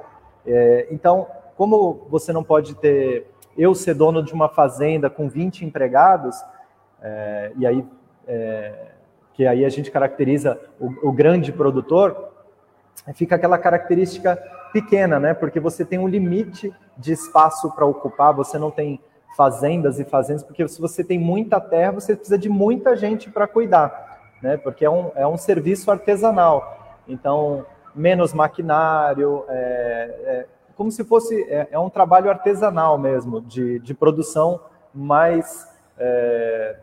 [0.46, 5.64] É, então, como você não pode ter eu ser dono de uma fazenda com 20
[5.64, 6.36] empregados,
[7.02, 7.86] é, e aí
[8.26, 8.92] é,
[9.34, 12.30] que aí a gente caracteriza o, o, grande produtor,
[13.14, 14.36] fica aquela característica
[14.72, 15.34] pequena, né?
[15.34, 19.00] Porque você tem um limite de espaço para ocupar, você não tem
[19.36, 23.46] fazendas e fazendas, porque se você tem muita terra, você precisa de muita gente para
[23.46, 24.56] cuidar, né?
[24.56, 27.00] Porque é um, é um serviço artesanal.
[27.08, 27.64] Então,
[27.94, 29.54] menos maquinário, é,
[30.24, 34.60] é como se fosse é, é, um trabalho artesanal mesmo, de, de produção
[34.94, 35.68] mais
[35.98, 36.76] é,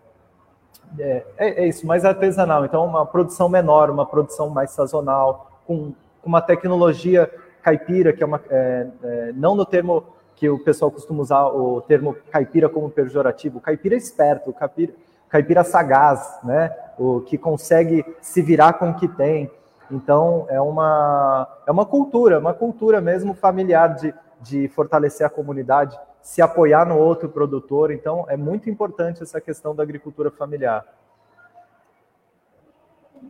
[0.97, 2.65] é, é, é, isso, mais artesanal.
[2.65, 7.29] Então, uma produção menor, uma produção mais sazonal, com, com uma tecnologia
[7.61, 8.41] caipira, que é uma.
[8.49, 8.87] É,
[9.35, 10.05] não no termo
[10.39, 13.59] que o pessoal costuma usar o termo caipira como pejorativo.
[13.59, 14.93] Caipira esperto, caipira,
[15.27, 16.73] caipira sagaz, né?
[16.97, 19.51] O que consegue se virar com o que tem.
[19.91, 25.99] Então, é uma, é uma cultura, uma cultura mesmo familiar de, de fortalecer a comunidade
[26.21, 27.91] se apoiar no outro produtor.
[27.91, 30.85] Então, é muito importante essa questão da agricultura familiar.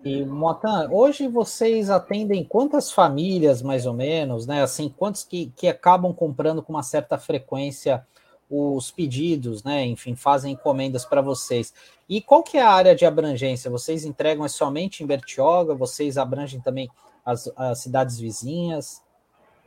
[0.04, 4.64] E Motan, hoje vocês atendem quantas famílias, mais ou menos, né?
[4.64, 8.06] Assim, quantos que, que acabam comprando com uma certa frequência
[8.50, 9.86] os pedidos, né?
[9.86, 11.74] Enfim, fazem encomendas para vocês.
[12.08, 13.70] E qual que é a área de abrangência?
[13.70, 15.76] Vocês entregam é somente em Bertioga?
[15.76, 16.90] Vocês abrangem também
[17.24, 19.02] as, as cidades vizinhas?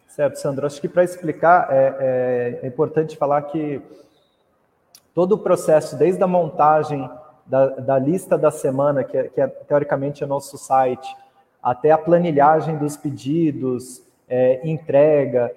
[0.09, 0.67] Certo, Sandro.
[0.67, 1.77] Acho que para explicar é,
[2.61, 3.81] é, é, importante falar que
[5.15, 7.09] todo o processo, desde a montagem
[7.47, 11.17] da, da lista da semana, que, é, que é, teoricamente é nosso site,
[11.63, 15.53] até a planilhagem dos pedidos, é, entrega,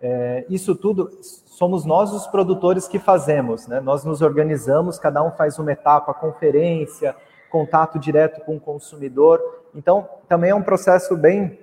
[0.00, 3.80] é, isso tudo somos nós os produtores que fazemos, né?
[3.80, 7.16] Nós nos organizamos, cada um faz uma etapa, conferência,
[7.50, 9.40] contato direto com o consumidor.
[9.74, 11.58] Então, também é um processo bem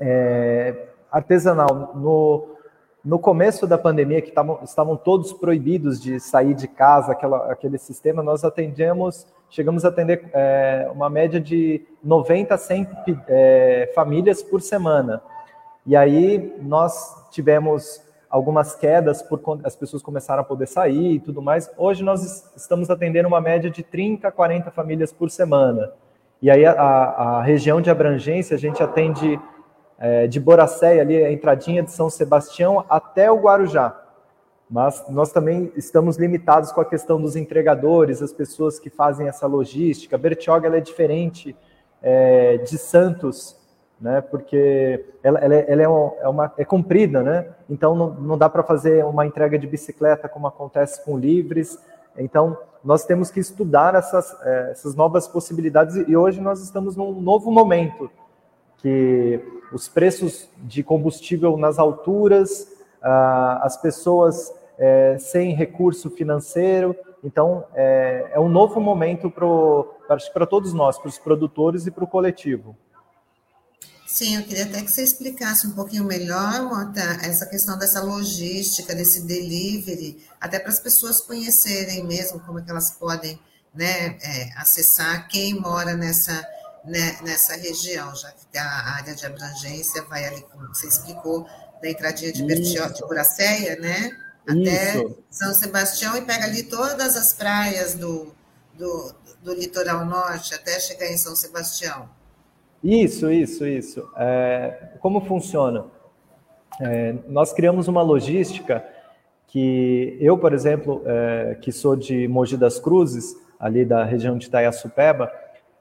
[0.00, 1.92] é, artesanal.
[1.96, 2.56] No,
[3.04, 7.78] no começo da pandemia, que tavam, estavam todos proibidos de sair de casa, aquela, aquele
[7.78, 12.88] sistema, nós atendemos, chegamos a atender é, uma média de 90 a 100
[13.26, 15.22] é, famílias por semana.
[15.86, 21.42] E aí nós tivemos algumas quedas por as pessoas começaram a poder sair e tudo
[21.42, 21.70] mais.
[21.76, 25.90] Hoje nós estamos atendendo uma média de 30 a 40 famílias por semana.
[26.40, 29.38] E aí a, a região de abrangência a gente atende
[30.00, 33.94] é, de Boracéia, ali a entradinha de São Sebastião, até o Guarujá.
[34.68, 39.46] Mas nós também estamos limitados com a questão dos entregadores, as pessoas que fazem essa
[39.46, 40.16] logística.
[40.16, 41.54] Bertioga é diferente
[42.00, 43.56] é, de Santos,
[44.00, 44.20] né?
[44.20, 47.48] Porque ela, ela, é, ela é, uma, é, uma, é comprida, né?
[47.68, 51.78] Então não, não dá para fazer uma entrega de bicicleta como acontece com livres.
[52.16, 57.20] Então nós temos que estudar essas, é, essas novas possibilidades e hoje nós estamos num
[57.20, 58.10] novo momento
[58.78, 62.68] que os preços de combustível nas alturas,
[63.02, 70.72] ah, as pessoas é, sem recurso financeiro, Então, é, é um novo momento para todos
[70.72, 72.74] nós, para os produtores e para o coletivo.
[74.06, 78.94] Sim, eu queria até que você explicasse um pouquinho melhor, Mota, essa questão dessa logística,
[78.94, 83.38] desse delivery, até para as pessoas conhecerem mesmo como é que elas podem
[83.74, 86.44] né, é, acessar quem mora nessa,
[86.84, 91.46] né, nessa região, já que a área de abrangência vai ali, como você explicou,
[91.82, 94.10] da entradinha de, Bertio, de Buracéia, né?
[94.48, 95.18] Até Isso.
[95.30, 98.34] São Sebastião e pega ali todas as praias do,
[98.74, 102.08] do, do litoral norte até chegar em São Sebastião.
[102.82, 104.08] Isso, isso, isso.
[104.16, 105.84] É, como funciona?
[106.80, 108.84] É, nós criamos uma logística
[109.46, 114.46] que eu, por exemplo, é, que sou de Mogi das Cruzes, ali da região de
[114.46, 115.30] Itaiaçupeba,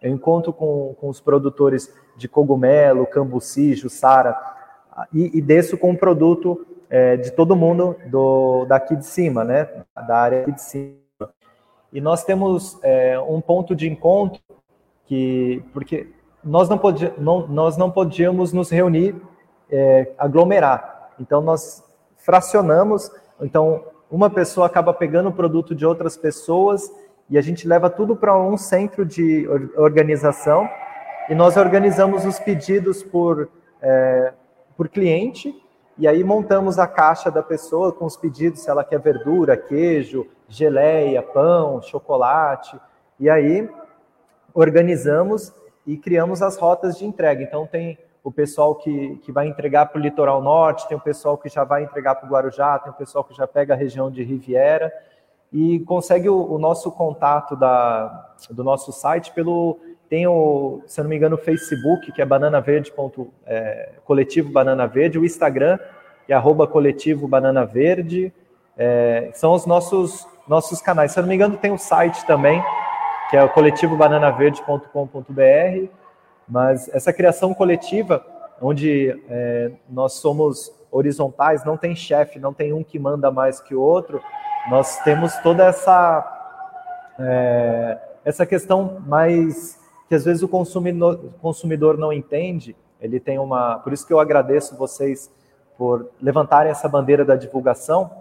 [0.01, 4.37] eu encontro com, com os produtores de cogumelo, cambuci, jussara,
[5.13, 9.69] e, e desço com o produto é, de todo mundo do, daqui de cima, né?
[10.07, 10.99] Da área aqui de cima.
[11.91, 14.41] E nós temos é, um ponto de encontro
[15.05, 16.07] que, porque
[16.43, 19.15] nós não, podia, não, nós não podíamos nos reunir,
[19.69, 21.11] é, aglomerar.
[21.19, 21.83] Então nós
[22.17, 23.11] fracionamos.
[23.41, 26.91] Então uma pessoa acaba pegando o produto de outras pessoas
[27.29, 30.67] e a gente leva tudo para um centro de organização
[31.29, 33.47] e nós organizamos os pedidos por,
[33.81, 34.33] é,
[34.75, 35.55] por cliente
[35.95, 40.25] e aí montamos a caixa da pessoa com os pedidos, se ela quer verdura, queijo,
[40.47, 42.79] geleia, pão, chocolate.
[43.19, 43.69] E aí
[44.53, 45.53] organizamos
[45.85, 47.43] e criamos as rotas de entrega.
[47.43, 51.37] Então tem o pessoal que, que vai entregar para o litoral norte, tem o pessoal
[51.37, 54.09] que já vai entregar para o Guarujá, tem o pessoal que já pega a região
[54.09, 54.91] de Riviera
[55.51, 61.03] e consegue o, o nosso contato da, do nosso site pelo tem o, se eu
[61.03, 65.25] não me engano, o Facebook, que é Banana Verde, ponto, é, Coletivo Banana Verde, o
[65.25, 65.77] Instagram,
[66.25, 68.33] que é arroba Coletivo Banana Verde,
[68.75, 71.11] é, são os nossos, nossos canais.
[71.11, 72.63] Se eu não me engano, tem o site também,
[73.29, 75.87] que é o coletivobananaverde.com.br,
[76.47, 78.25] mas essa criação coletiva,
[78.59, 83.75] onde é, nós somos horizontais, não tem chefe, não tem um que manda mais que
[83.75, 84.19] o outro,
[84.67, 92.11] nós temos toda essa, é, essa questão mais que às vezes o consumidor, consumidor não
[92.11, 92.75] entende.
[92.99, 93.77] Ele tem uma.
[93.79, 95.31] Por isso que eu agradeço vocês
[95.77, 98.11] por levantarem essa bandeira da divulgação,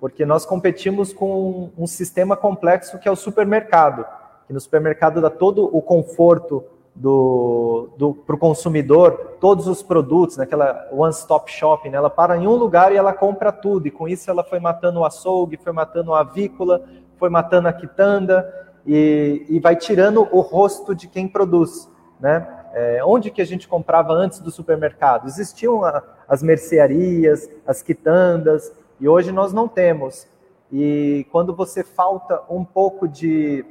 [0.00, 4.04] porque nós competimos com um sistema complexo que é o supermercado,
[4.46, 10.36] que no supermercado dá todo o conforto do, do para o consumidor, todos os produtos,
[10.36, 11.96] naquela one-stop shopping, né?
[11.96, 15.00] ela para em um lugar e ela compra tudo, e com isso ela foi matando
[15.00, 16.84] o açougue, foi matando a avícola,
[17.18, 18.48] foi matando a quitanda,
[18.86, 22.60] e, e vai tirando o rosto de quem produz, né?
[22.76, 25.26] É, onde que a gente comprava antes do supermercado?
[25.26, 30.26] Existiam a, as mercearias, as quitandas, e hoje nós não temos.
[30.72, 33.64] E quando você falta um pouco de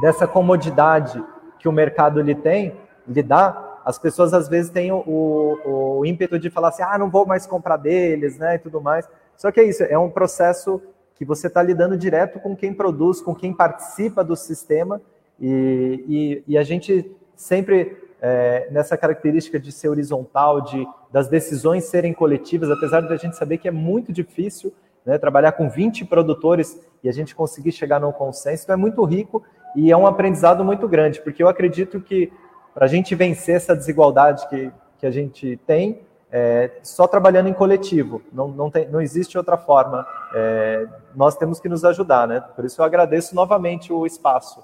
[0.00, 1.22] dessa comodidade
[1.60, 2.74] que o mercado lhe tem,
[3.06, 6.98] lhe dá, as pessoas às vezes têm o, o, o ímpeto de falar assim, ah,
[6.98, 9.08] não vou mais comprar deles, né, e tudo mais.
[9.36, 10.82] Só que é isso, é um processo
[11.14, 15.00] que você está lidando direto com quem produz, com quem participa do sistema,
[15.38, 16.04] e,
[16.46, 22.12] e, e a gente sempre, é, nessa característica de ser horizontal, de das decisões serem
[22.12, 24.72] coletivas, apesar de a gente saber que é muito difícil
[25.04, 29.02] né, trabalhar com 20 produtores e a gente conseguir chegar num consenso, então é muito
[29.04, 29.42] rico
[29.74, 32.32] e é um aprendizado muito grande, porque eu acredito que
[32.74, 36.00] para a gente vencer essa desigualdade que, que a gente tem,
[36.32, 40.06] é, só trabalhando em coletivo, não, não, tem, não existe outra forma.
[40.32, 42.40] É, nós temos que nos ajudar, né?
[42.54, 44.62] Por isso eu agradeço novamente o espaço.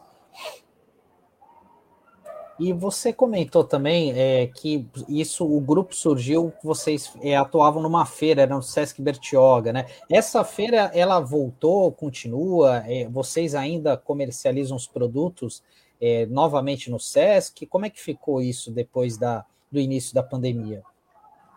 [2.58, 8.42] E você comentou também é, que isso, o grupo surgiu, vocês é, atuavam numa feira,
[8.42, 9.86] era no Sesc Bertioga, né?
[10.10, 12.82] Essa feira, ela voltou, continua?
[12.86, 15.62] É, vocês ainda comercializam os produtos
[16.00, 17.66] é, novamente no Sesc?
[17.66, 20.82] Como é que ficou isso depois da, do início da pandemia?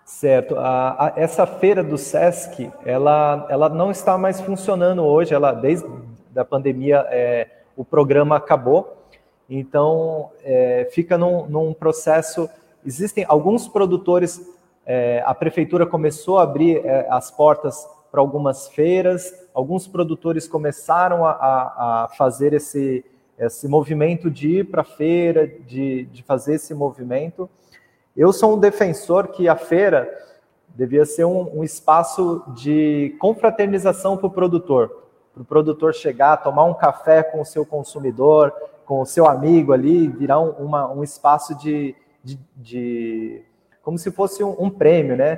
[0.10, 0.58] Certo.
[0.58, 5.36] A, a, essa feira do SESC, ela, ela não está mais funcionando hoje.
[5.36, 5.88] Ela desde
[6.36, 7.48] a pandemia é,
[7.78, 8.99] o programa acabou.
[9.50, 12.50] Então é, fica num, num, processo.
[12.86, 14.42] Existem alguns produtores.
[14.86, 19.34] É, a prefeitura começou a abrir é, as portas para algumas feiras.
[19.54, 23.04] Alguns produtores começaram a, a, a fazer esse,
[23.38, 27.50] esse movimento de ir para a feira, de, de fazer esse movimento.
[28.16, 30.10] Eu sou um defensor que a feira
[30.76, 36.66] devia ser um, um espaço de confraternização para o produtor, para o produtor chegar, tomar
[36.66, 38.54] um café com o seu consumidor,
[38.90, 43.44] com o seu amigo ali, virar um, uma, um espaço de, de, de,
[43.84, 45.38] como se fosse um, um prêmio, né?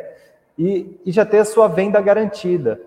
[0.58, 2.80] E, e, já ter a sua venda garantida,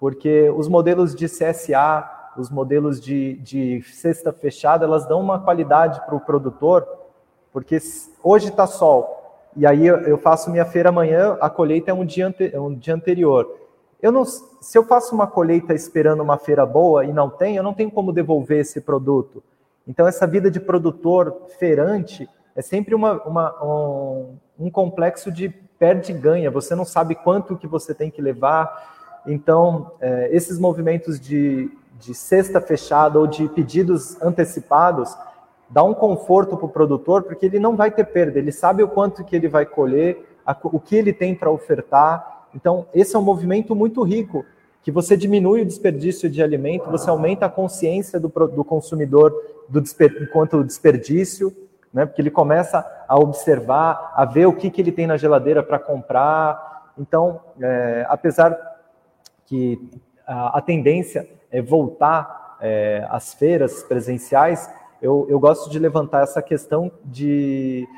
[0.00, 6.04] porque os modelos de CSA os modelos de, de cesta fechada, elas dão uma qualidade
[6.04, 6.88] para o produtor,
[7.52, 7.78] porque
[8.22, 12.26] hoje está sol, e aí eu faço minha feira amanhã, a colheita é um dia,
[12.26, 13.48] ante, é um dia anterior.
[14.02, 17.62] Eu não, se eu faço uma colheita esperando uma feira boa e não tem, eu
[17.62, 19.40] não tenho como devolver esse produto.
[19.86, 26.12] Então, essa vida de produtor feirante é sempre uma, uma, um, um complexo de perde
[26.12, 26.50] e ganha.
[26.50, 29.22] Você não sabe quanto que você tem que levar.
[29.26, 35.16] Então, é, esses movimentos de, de cesta fechada ou de pedidos antecipados
[35.70, 38.88] dá um conforto para o produtor, porque ele não vai ter perda, ele sabe o
[38.88, 42.48] quanto que ele vai colher, a, o que ele tem para ofertar.
[42.54, 44.44] Então, esse é um movimento muito rico,
[44.82, 49.32] que você diminui o desperdício de alimento, você aumenta a consciência do, do consumidor
[49.70, 51.54] do desper, enquanto desperdício,
[51.92, 52.04] né?
[52.04, 55.78] porque ele começa a observar, a ver o que, que ele tem na geladeira para
[55.78, 56.92] comprar.
[56.98, 58.58] Então, é, apesar
[59.46, 59.90] que
[60.26, 64.68] a, a, tendência é voltar é, às feiras presenciais,
[65.00, 67.88] eu, eu gosto de levantar essa questão de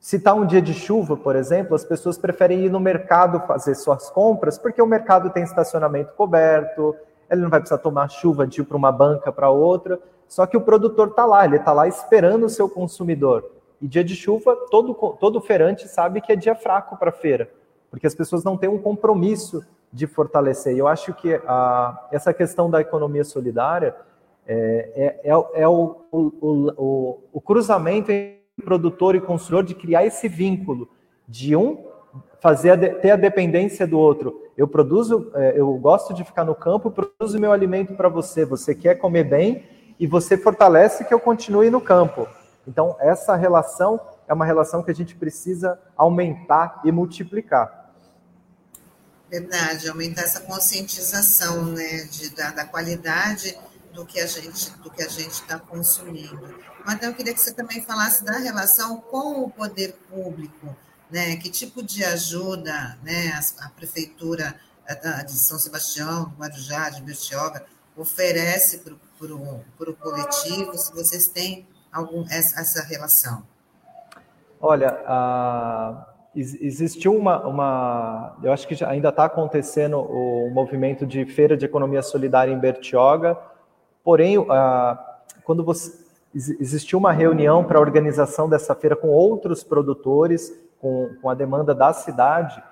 [0.00, 3.76] se está um dia de chuva, por exemplo, as pessoas preferem ir no mercado fazer
[3.76, 6.96] suas compras, porque o mercado tem estacionamento coberto,
[7.30, 10.00] ele não vai precisar tomar chuva de ir para uma banca para outra,
[10.32, 13.50] só que o produtor está lá, ele está lá esperando o seu consumidor.
[13.82, 17.50] E dia de chuva, todo, todo feirante sabe que é dia fraco para feira,
[17.90, 19.62] porque as pessoas não têm um compromisso
[19.92, 20.74] de fortalecer.
[20.74, 23.94] E eu acho que a, essa questão da economia solidária
[24.46, 30.06] é, é, é, é o, o, o, o cruzamento entre produtor e consumidor de criar
[30.06, 30.88] esse vínculo
[31.28, 31.84] de um
[32.40, 34.40] fazer a ter a dependência do outro.
[34.56, 38.46] Eu produzo, é, eu gosto de ficar no campo, produzo meu alimento para você.
[38.46, 42.28] Você quer comer bem e você fortalece que eu continue no campo.
[42.66, 47.90] Então essa relação é uma relação que a gente precisa aumentar e multiplicar.
[49.30, 53.58] Verdade, aumentar essa conscientização, né, de, da, da qualidade
[53.92, 56.54] do que a gente do que a gente está consumindo.
[56.84, 60.76] Mas eu queria que você também falasse da relação com o poder público,
[61.10, 61.36] né?
[61.36, 63.32] Que tipo de ajuda, né?
[63.32, 67.64] A, a prefeitura eh, de São Sebastião, do Guarujá, de Bertioga,
[67.96, 68.98] oferece para o
[69.94, 73.42] coletivo, se vocês têm algum, essa, relação.
[74.60, 74.98] Olha,
[76.34, 82.02] existiu uma, uma, eu acho que ainda está acontecendo o movimento de feira de economia
[82.02, 83.36] solidária em Bertioga,
[84.04, 84.36] Porém,
[85.44, 86.04] quando você,
[86.34, 91.74] existiu uma reunião para a organização dessa feira com outros produtores, com, com a demanda
[91.74, 92.62] da cidade,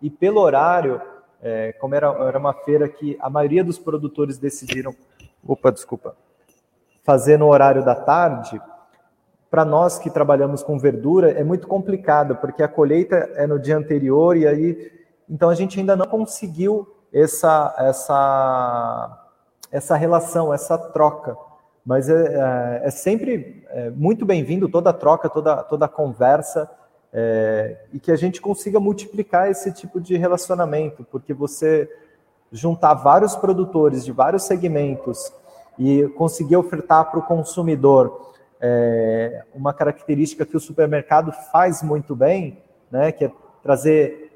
[0.00, 1.00] e pelo horário,
[1.42, 4.94] é, como era, era uma feira que a maioria dos produtores decidiram,
[5.46, 6.16] opa, desculpa,
[7.04, 8.60] fazer no horário da tarde,
[9.50, 13.76] para nós que trabalhamos com verdura é muito complicado, porque a colheita é no dia
[13.76, 14.92] anterior e aí,
[15.28, 19.22] então a gente ainda não conseguiu essa essa
[19.70, 21.36] essa relação, essa troca.
[21.84, 26.68] Mas é, é, é sempre é, muito bem-vindo toda a troca, toda, toda a conversa,
[27.12, 31.88] é, e que a gente consiga multiplicar esse tipo de relacionamento, porque você
[32.52, 35.32] juntar vários produtores de vários segmentos
[35.78, 42.62] e conseguir ofertar para o consumidor é, uma característica que o supermercado faz muito bem,
[42.90, 43.32] né, que é
[43.62, 44.32] trazer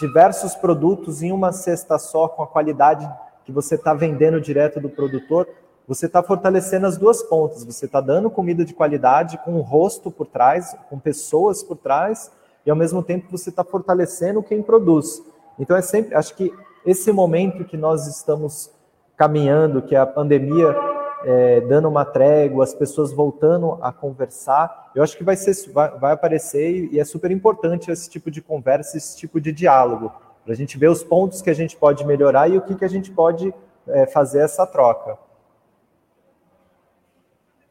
[0.00, 3.08] diversos produtos em uma cesta só com a qualidade
[3.44, 5.48] que você está vendendo direto do produtor,
[5.86, 7.64] você está fortalecendo as duas pontas.
[7.64, 12.30] Você está dando comida de qualidade com um rosto por trás, com pessoas por trás,
[12.66, 15.22] e ao mesmo tempo você está fortalecendo quem produz.
[15.58, 16.52] Então é sempre, acho que
[16.90, 18.70] esse momento que nós estamos
[19.16, 20.74] caminhando, que é a pandemia
[21.24, 25.90] é, dando uma trégua, as pessoas voltando a conversar, eu acho que vai ser, vai,
[25.98, 30.12] vai aparecer e é super importante esse tipo de conversa, esse tipo de diálogo
[30.44, 32.84] para a gente ver os pontos que a gente pode melhorar e o que, que
[32.84, 33.52] a gente pode
[33.86, 35.18] é, fazer essa troca.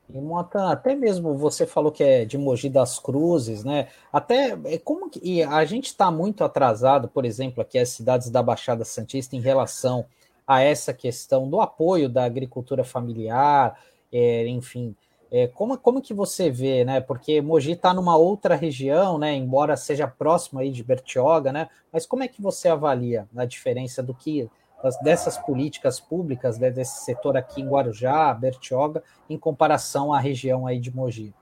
[0.10, 3.90] E Mota, até mesmo você falou que é de Mogi das Cruzes, né?
[4.12, 8.30] Até é como que e a gente está muito atrasado, por exemplo, aqui as cidades
[8.30, 10.06] da Baixada Santista em relação
[10.46, 13.78] a essa questão do apoio da agricultura familiar,
[14.12, 14.96] é, enfim,
[15.30, 17.02] é, como, como que você vê, né?
[17.02, 19.34] Porque Mogi está numa outra região, né?
[19.36, 21.70] Embora seja próximo aí de Bertioga, né?
[21.92, 24.50] Mas como é que você avalia a diferença do que
[24.84, 30.68] das, dessas políticas públicas né, desse setor aqui em Guarujá, Bertioga, em comparação à região
[30.68, 31.34] aí de Mogi?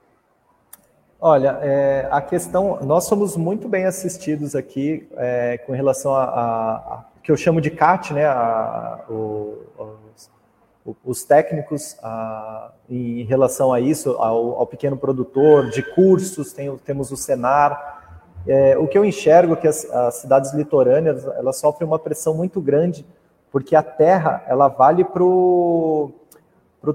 [1.20, 6.74] Olha, é, a questão, nós somos muito bem assistidos aqui é, com relação a, a,
[6.76, 8.26] a, que eu chamo de CAT, né?
[8.26, 9.66] A, o,
[11.04, 17.10] os técnicos ah, em relação a isso, ao, ao, pequeno produtor, de cursos, tem, temos
[17.10, 17.94] o Senar.
[18.46, 22.34] É, o que eu enxergo é que as, as, cidades litorâneas elas sofrem uma pressão
[22.34, 23.04] muito grande,
[23.50, 26.12] porque a terra ela vale para o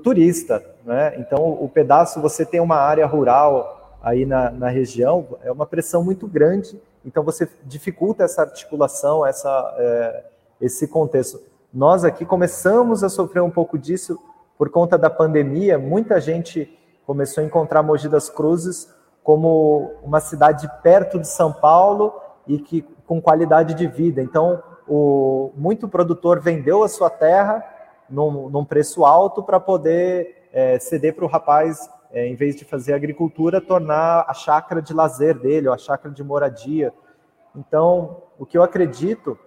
[0.04, 0.64] turista.
[0.86, 1.16] Né?
[1.18, 6.04] Então, o pedaço, você tem uma área rural aí na, na região, é uma pressão
[6.04, 10.24] muito grande, então você dificulta essa articulação, essa, é,
[10.60, 11.40] esse contexto.
[11.74, 14.20] Nós aqui começamos a sofrer um pouco disso
[14.58, 18.94] por conta da pandemia, muita gente começou a encontrar Mogi das Cruzes
[19.24, 22.14] como uma cidade perto de São Paulo
[22.48, 24.22] e que com qualidade de vida.
[24.22, 24.62] Então,
[24.94, 27.64] o, muito produtor vendeu a sua terra
[28.10, 32.66] num, num preço alto para poder é, ceder para o rapaz, é, em vez de
[32.66, 36.94] fazer agricultura, tornar a chácara de lazer dele, ou a chácara de moradia.
[37.56, 39.40] Então, o que eu acredito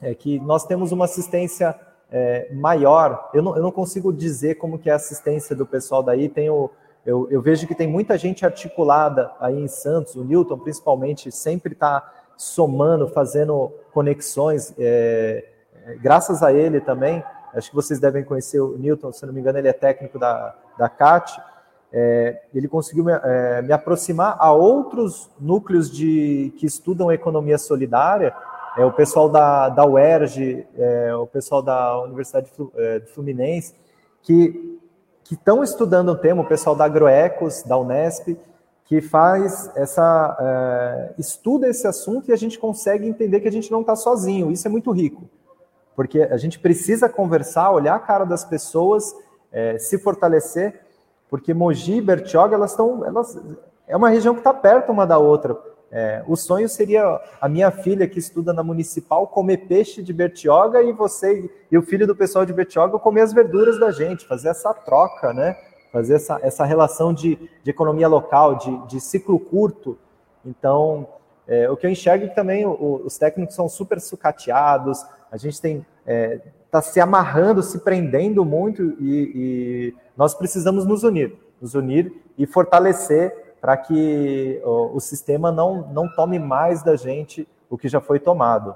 [0.00, 1.78] é que nós temos uma assistência
[2.10, 3.30] é, maior.
[3.32, 6.28] Eu não, eu não consigo dizer como que é a assistência do pessoal daí.
[6.28, 6.68] Tenho,
[7.06, 10.16] eu, eu vejo que tem muita gente articulada aí em Santos.
[10.16, 12.04] O Newton, principalmente, sempre está
[12.36, 14.74] somando, fazendo conexões.
[14.78, 15.44] É,
[15.86, 17.22] é, graças a ele também,
[17.54, 20.54] acho que vocês devem conhecer o Newton, se não me engano, ele é técnico da,
[20.78, 21.40] da CAT.
[21.92, 28.34] É, ele conseguiu me, é, me, aproximar a outros núcleos de, que estudam economia solidária,
[28.78, 33.74] é, o pessoal da, da UERJ, é, o pessoal da Universidade é, Fluminense,
[34.22, 34.80] que
[35.30, 38.36] estão estudando o tema, o pessoal da Agroecos, da Unesp,
[38.92, 43.72] que faz essa é, estuda esse assunto e a gente consegue entender que a gente
[43.72, 44.52] não está sozinho.
[44.52, 45.30] Isso é muito rico,
[45.96, 49.16] porque a gente precisa conversar, olhar a cara das pessoas,
[49.50, 50.78] é, se fortalecer,
[51.30, 53.40] porque Mogi e Bertioga elas estão, elas
[53.88, 55.58] é uma região que está perto uma da outra.
[55.90, 60.82] É, o sonho seria a minha filha que estuda na municipal comer peixe de Bertioga
[60.82, 64.50] e você e o filho do pessoal de Bertioga comer as verduras da gente, fazer
[64.50, 65.56] essa troca, né?
[65.92, 69.98] Fazer essa, essa relação de, de economia local, de, de ciclo curto.
[70.44, 71.06] Então,
[71.46, 75.36] é, o que eu enxergo é que também o, os técnicos são super sucateados, a
[75.36, 76.40] gente tem está é,
[76.70, 82.46] tá se amarrando, se prendendo muito e, e, nós precisamos nos unir, nos unir e
[82.46, 88.00] fortalecer para que o, o, sistema não, não tome mais da gente o que já
[88.00, 88.74] foi tomado.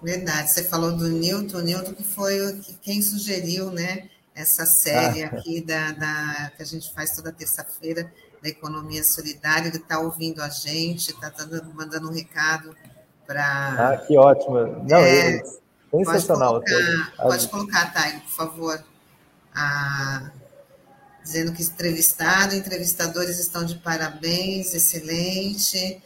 [0.00, 4.08] Verdade, você falou do Newton, Newton que foi quem sugeriu, né,
[4.38, 5.26] essa série ah.
[5.26, 9.68] aqui da, da, que a gente faz toda terça-feira da economia solidária.
[9.68, 12.74] Ele está ouvindo a gente, está tá mandando um recado
[13.26, 13.44] para.
[13.44, 14.58] Ah, que ótimo!
[14.88, 15.42] Não, é,
[15.90, 16.60] sensacional.
[16.60, 18.84] Pode colocar, pode colocar Thay, por favor.
[19.54, 20.30] Ah,
[21.24, 26.00] dizendo que entrevistado, entrevistadores estão de parabéns, excelente.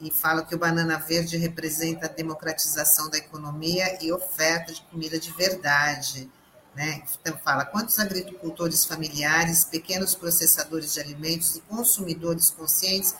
[0.00, 5.18] E fala que o Banana Verde representa a democratização da economia e oferta de comida
[5.18, 6.30] de verdade.
[6.74, 7.02] Né?
[7.20, 13.14] Então, fala quantos agricultores familiares, pequenos processadores de alimentos e consumidores conscientes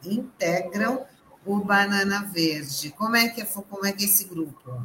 [0.00, 1.04] integram,
[1.44, 2.90] o Banana Verde.
[2.90, 4.80] Como é que é, como é, que é esse grupo?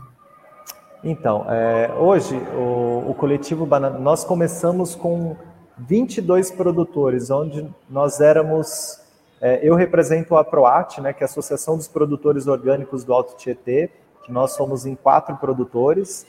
[1.04, 5.36] Então, é, hoje o, o, coletivo Banana, nós começamos com
[5.78, 9.02] 22 produtores, onde nós éramos,
[9.42, 13.36] é, eu represento a Proat, né, que é a Associação dos Produtores Orgânicos do Alto
[13.36, 13.92] Tietê,
[14.24, 16.26] que nós somos em quatro produtores.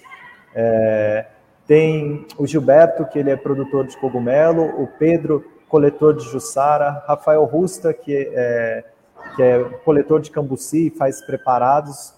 [0.54, 1.26] É,
[1.66, 7.44] tem o Gilberto, que ele é produtor de cogumelo, o Pedro, coletor de Jussara, Rafael
[7.44, 8.84] Rusta, que é,
[9.34, 12.14] que é coletor de cambuci e faz preparados,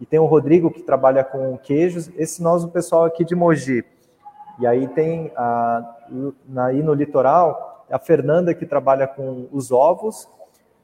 [0.00, 3.84] e tem o Rodrigo, que trabalha com queijos, esse nós, o pessoal aqui de Mogi.
[4.58, 5.96] E aí tem, a,
[6.56, 10.28] aí no litoral, a Fernanda, que trabalha com os ovos,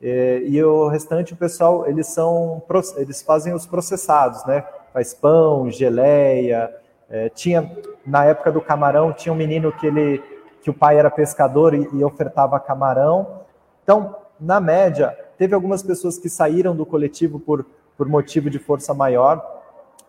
[0.00, 2.62] e, e o restante, o pessoal, eles são,
[2.96, 4.64] eles fazem os processados, né?
[4.92, 6.74] Faz pão, geleia,
[7.08, 7.70] é, tinha,
[8.04, 10.22] na época do camarão, tinha um menino que ele,
[10.62, 13.40] que o pai era pescador e, e ofertava camarão.
[13.82, 17.64] Então, na média, teve algumas pessoas que saíram do coletivo por,
[17.96, 19.44] por motivo de força maior,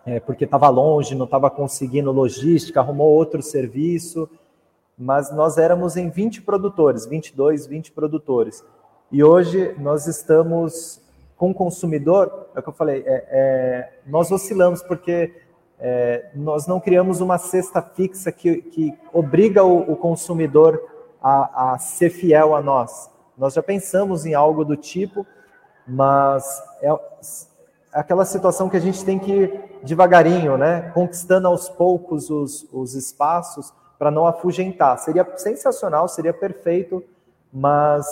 [0.05, 4.29] é, porque estava longe, não estava conseguindo logística, arrumou outro serviço,
[4.97, 8.63] mas nós éramos em 20 produtores, 22, 20 produtores.
[9.10, 11.01] E hoje nós estamos
[11.38, 15.34] com o consumidor, é o que eu falei, é, é, nós oscilamos porque
[15.80, 20.82] é, nós não criamos uma cesta fixa que, que obriga o, o consumidor
[21.22, 23.10] a, a, ser fiel a nós.
[23.38, 25.26] Nós já pensamos em algo do tipo,
[25.88, 26.89] mas é
[27.93, 30.91] aquela situação que a gente tem que ir devagarinho, né?
[30.93, 34.97] conquistando aos poucos os, os espaços para não afugentar.
[34.97, 37.01] Seria sensacional, seria perfeito,
[37.53, 38.05] mas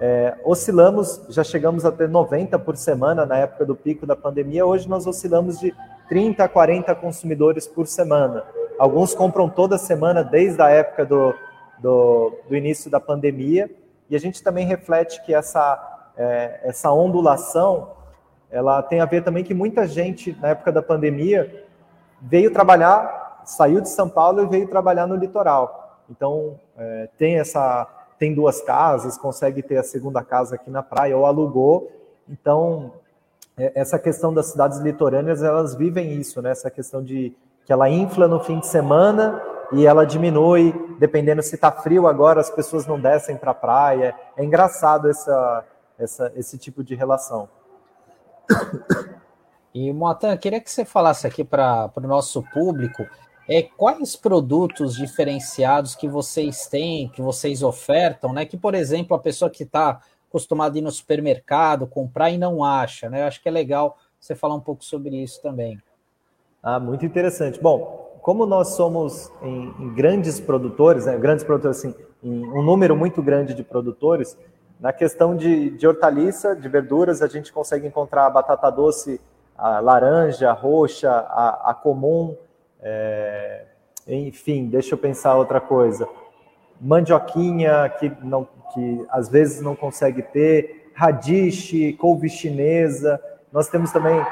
[0.00, 4.64] é, oscilamos, já chegamos a ter 90 por semana na época do pico da pandemia,
[4.64, 5.74] hoje nós oscilamos de
[6.08, 8.44] 30 a 40 consumidores por semana.
[8.78, 11.34] Alguns compram toda semana, desde a época do,
[11.78, 13.70] do, do início da pandemia,
[14.08, 17.92] e a gente também reflete que essa, é, essa ondulação
[18.50, 21.64] ela tem a ver também que muita gente, na época da pandemia,
[22.20, 25.98] veio trabalhar saiu de São Paulo e veio trabalhar no litoral.
[26.08, 27.86] Então, é, tem essa
[28.20, 31.90] tem duas casas, consegue ter a segunda casa aqui na praia ou alugou.
[32.28, 32.92] Então,
[33.56, 36.50] é, essa questão das cidades litorâneas, elas vivem isso, né?
[36.50, 39.42] Essa questão de que ela infla no fim de semana
[39.72, 44.14] e ela diminui, dependendo se está frio agora, as pessoas não descem para a praia.
[44.36, 45.64] É engraçado essa,
[45.98, 47.48] essa, esse tipo de relação.
[49.72, 53.06] E, Moatan, queria que você falasse aqui para o nosso público
[53.50, 58.46] é, quais produtos diferenciados que vocês têm, que vocês ofertam, né?
[58.46, 62.62] Que, por exemplo, a pessoa que está acostumada a ir no supermercado, comprar e não
[62.62, 63.22] acha, né?
[63.22, 65.82] Eu acho que é legal você falar um pouco sobre isso também.
[66.62, 67.60] Ah, muito interessante.
[67.60, 73.20] Bom, como nós somos em, em grandes produtores, né, grandes produtores, assim, um número muito
[73.20, 74.38] grande de produtores,
[74.78, 79.20] na questão de, de hortaliça, de verduras, a gente consegue encontrar a batata doce,
[79.58, 82.36] a laranja, a roxa, a, a comum,
[82.82, 83.64] é,
[84.06, 86.08] enfim, deixa eu pensar outra coisa.
[86.80, 93.20] Mandioquinha, que, não, que às vezes não consegue ter, radiche, couve chinesa.
[93.52, 94.24] Nós temos também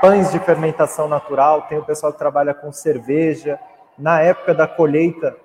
[0.00, 3.58] pães de fermentação natural, tem o pessoal que trabalha com cerveja.
[3.98, 5.36] Na época da colheita,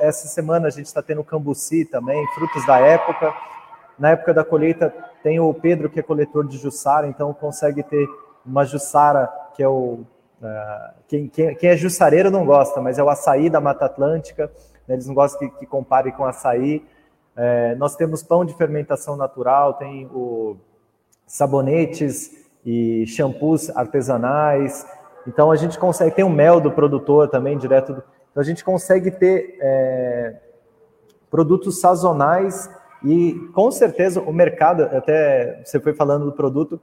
[0.00, 3.32] essa semana a gente está tendo cambuci também, frutos da época.
[3.98, 4.92] Na época da colheita
[5.22, 8.08] tem o Pedro, que é coletor de jussara, então consegue ter
[8.44, 10.00] uma jussara, que é o.
[10.40, 14.50] Uh, quem, quem, quem, é jussareiro não gosta, mas é o açaí da Mata Atlântica,
[14.88, 16.82] né, eles não gostam que, que compare com açaí.
[17.36, 20.56] É, nós temos pão de fermentação natural, tem o
[21.26, 22.30] sabonetes
[22.64, 24.86] e shampoos artesanais.
[25.26, 27.94] Então a gente consegue ter o mel do produtor também direto.
[27.94, 30.36] Do, então a gente consegue ter é,
[31.30, 32.68] produtos sazonais
[33.04, 36.80] e com certeza o mercado, até você foi falando do produto,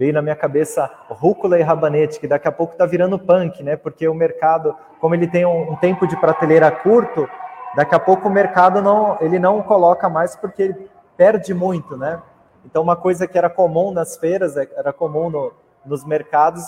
[0.00, 3.76] veio na minha cabeça rúcula e rabanete, que daqui a pouco está virando punk, né?
[3.76, 7.28] Porque o mercado, como ele tem um, um tempo de prateleira curto,
[7.76, 12.18] daqui a pouco o mercado não, ele não coloca mais porque ele perde muito, né?
[12.64, 15.52] Então uma coisa que era comum nas feiras, é, era comum no,
[15.84, 16.64] nos mercados,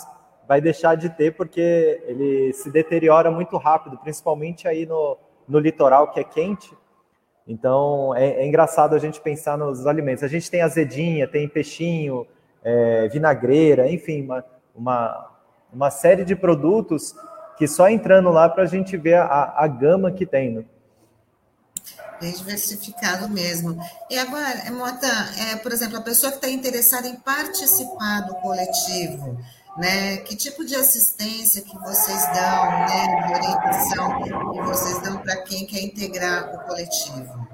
[0.47, 5.17] vai deixar de ter porque ele se deteriora muito rápido, principalmente aí no,
[5.47, 6.77] no litoral que é quente.
[7.47, 10.23] Então é, é engraçado a gente pensar nos alimentos.
[10.23, 12.27] A gente tem azedinha, tem peixinho,
[12.63, 14.45] é, vinagreira, enfim, uma,
[14.75, 15.31] uma,
[15.71, 17.15] uma série de produtos
[17.57, 20.51] que só entrando lá para a gente ver a, a gama que tem.
[20.51, 20.65] Né?
[22.23, 23.77] bem diversificado mesmo.
[24.09, 25.07] E agora, Mota,
[25.37, 29.37] é, por exemplo, a pessoa que está interessada em participar do coletivo,
[29.77, 30.17] né?
[30.17, 33.27] Que tipo de assistência que vocês dão, né?
[33.27, 37.47] De orientação que vocês dão para quem quer integrar o coletivo?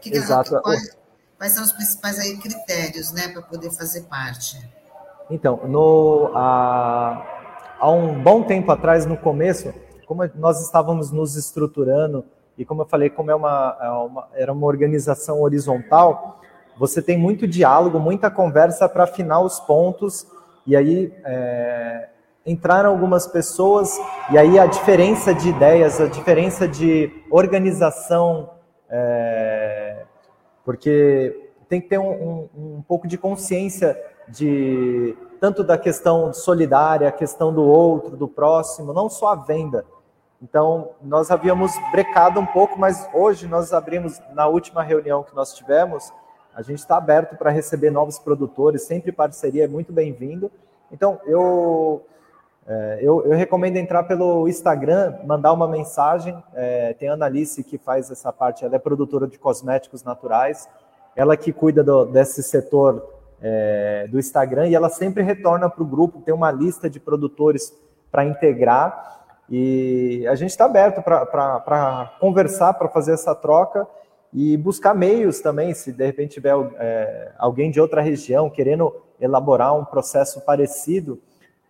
[0.00, 0.60] Que, Exato.
[0.62, 0.97] Quais,
[1.38, 4.58] quais, são os principais aí critérios, né, para poder fazer parte?
[5.30, 7.24] Então, no, há,
[7.78, 9.72] há um bom tempo atrás, no começo,
[10.06, 12.24] como nós estávamos nos estruturando
[12.56, 16.40] e como eu falei, como é uma, é uma era uma organização horizontal,
[16.76, 20.26] você tem muito diálogo, muita conversa para afinar os pontos,
[20.66, 22.08] e aí é,
[22.44, 23.96] entraram algumas pessoas,
[24.30, 28.50] e aí a diferença de ideias, a diferença de organização,
[28.88, 29.87] é,
[30.68, 33.98] porque tem que ter um, um, um pouco de consciência
[34.28, 39.86] de tanto da questão solidária, a questão do outro, do próximo, não só a venda,
[40.42, 45.54] então, nós havíamos brecado um pouco, mas hoje nós abrimos, na última reunião que nós
[45.54, 46.12] tivemos,
[46.54, 50.50] a gente está aberto para receber novos produtores, sempre parceria é muito bem-vindo.
[50.92, 52.04] Então, eu,
[52.70, 56.36] é, eu, eu, recomendo entrar pelo Instagram, mandar uma mensagem.
[56.54, 60.68] É, tem a Analice que faz essa parte, ela é produtora de cosméticos naturais,
[61.16, 63.02] ela que cuida do, desse setor
[63.40, 67.72] é, do Instagram e ela sempre retorna para o grupo, tem uma lista de produtores
[68.10, 69.16] para integrar.
[69.48, 73.86] E a gente está aberto para conversar, para fazer essa troca
[74.30, 79.74] e buscar meios também, se de repente tiver é, alguém de outra região querendo elaborar
[79.74, 81.18] um processo parecido.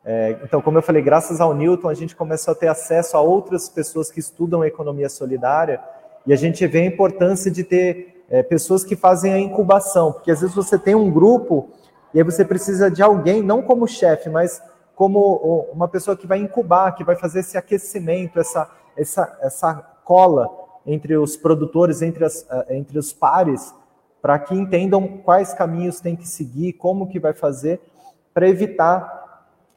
[0.05, 3.21] É, então, como eu falei, graças ao Newton, a gente começou a ter acesso a
[3.21, 5.81] outras pessoas que estudam economia solidária
[6.27, 10.31] e a gente vê a importância de ter é, pessoas que fazem a incubação, porque
[10.31, 11.71] às vezes você tem um grupo
[12.13, 14.63] e aí você precisa de alguém, não como chefe, mas
[14.95, 19.75] como uma pessoa que vai incubar, que vai fazer esse aquecimento, essa, essa, essa
[20.05, 20.49] cola
[20.85, 23.75] entre os produtores, entre, as, eh, entre os pares,
[24.21, 27.81] para que entendam quais caminhos tem que seguir, como que vai fazer,
[28.35, 29.18] para evitar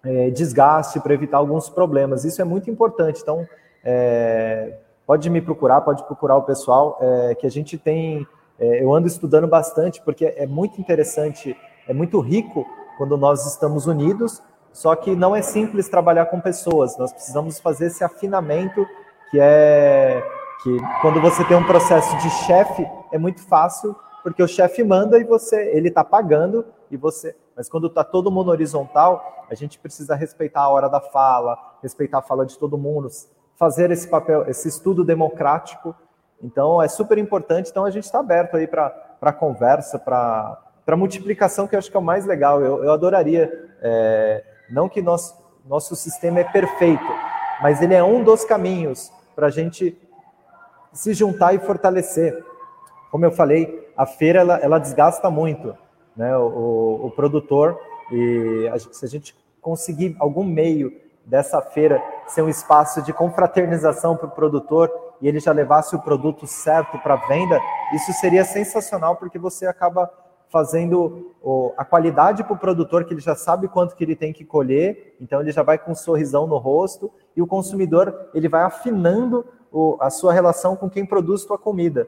[0.04, 2.26] é, desgaste, para evitar alguns problemas.
[2.26, 3.22] Isso é muito importante.
[3.22, 3.48] Então,
[3.84, 8.26] é, pode me procurar, pode procurar o pessoal, é, que a gente tem.
[8.60, 11.56] eu ando estudando bastante, porque é muito interessante,
[11.88, 12.66] é muito rico
[12.98, 14.42] quando nós estamos unidos
[14.74, 16.98] só que não é simples trabalhar com pessoas.
[16.98, 18.88] Nós precisamos fazer esse afinamento
[19.30, 20.24] que é
[20.64, 25.18] que quando você tem um processo de chefe é muito fácil porque o chefe manda
[25.18, 29.78] e você ele está pagando e você mas quando está todo mundo horizontal a gente
[29.78, 33.08] precisa respeitar a hora da fala respeitar a fala de todo mundo
[33.56, 35.96] fazer esse papel esse estudo democrático.
[36.42, 37.70] Então é super importante.
[37.70, 41.96] Então a gente está aberto aí para conversa para para multiplicação que eu acho que
[41.96, 42.60] é o mais legal.
[42.62, 47.14] Eu, eu adoraria é, não que nosso nosso sistema é perfeito
[47.62, 49.96] mas ele é um dos caminhos para a gente
[50.92, 52.44] se juntar e fortalecer.
[53.12, 55.78] Como eu falei, a feira ela, ela desgasta muito,
[56.16, 56.36] né?
[56.38, 57.80] O, o, produtor
[58.12, 60.92] e a, se a gente conseguir algum meio
[61.26, 64.92] dessa feira ser um espaço de confraternização para o produtor
[65.22, 67.60] e ele já levasse o produto certo para venda,
[67.94, 70.12] isso seria sensacional porque você acaba
[70.52, 71.34] fazendo
[71.78, 75.16] a qualidade para o produtor, que ele já sabe quanto que ele tem que colher,
[75.20, 79.46] então ele já vai com um sorrisão no rosto, e o consumidor ele vai afinando
[80.00, 82.06] a sua relação com quem produz sua comida.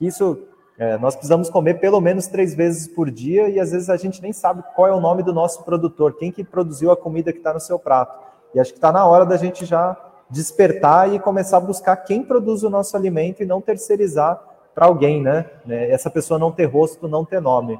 [0.00, 0.46] Isso
[0.80, 4.22] é, nós precisamos comer pelo menos três vezes por dia e às vezes a gente
[4.22, 7.36] nem sabe qual é o nome do nosso produtor, quem que produziu a comida que
[7.36, 8.18] está no seu prato.
[8.54, 9.94] E acho que está na hora da gente já
[10.30, 14.42] despertar e começar a buscar quem produz o nosso alimento e não terceirizar
[14.74, 15.44] para alguém, né?
[15.66, 15.90] né?
[15.90, 17.78] Essa pessoa não ter rosto, não ter nome.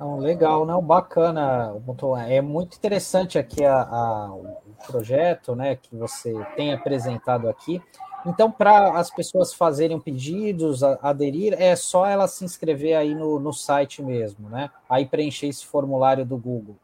[0.00, 1.72] Não, legal, não, bacana.
[2.26, 4.34] É muito interessante aqui a, a,
[4.86, 7.82] projeto, né, que você tem apresentado aqui.
[8.26, 13.52] Então, para as pessoas fazerem pedidos, aderir, é só ela se inscrever aí no, no
[13.52, 14.68] site mesmo, né?
[14.88, 16.76] Aí preencher esse formulário do Google.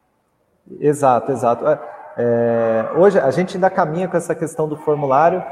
[0.80, 1.66] Exato, exato.
[1.66, 1.78] É,
[2.16, 5.44] é hoje a gente ainda caminha com essa questão do formulário,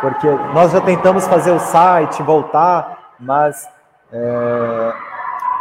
[0.00, 3.68] porque nós já tentamos fazer o site, voltar, mas
[4.12, 4.92] é,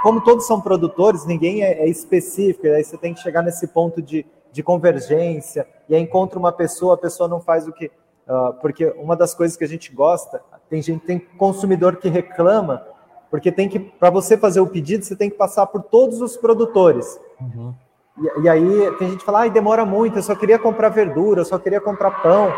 [0.04, 4.02] como todos são produtores, ninguém é, é específico, aí você tem que chegar nesse ponto
[4.02, 7.92] de, de convergência, e aí encontra uma pessoa, a pessoa não faz o que.
[8.28, 12.86] Uh, porque uma das coisas que a gente gosta, tem gente, tem consumidor que reclama,
[13.30, 16.38] porque tem que, para você fazer o pedido, você tem que passar por todos os
[16.38, 17.20] produtores.
[17.40, 17.74] Uhum.
[18.18, 21.42] E, e, aí tem gente que fala, ai, demora muito, eu só queria comprar verdura,
[21.42, 22.52] eu só queria comprar pão.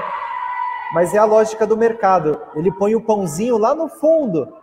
[0.93, 2.39] Mas é a lógica do mercado.
[2.55, 4.53] Ele põe o pãozinho lá no fundo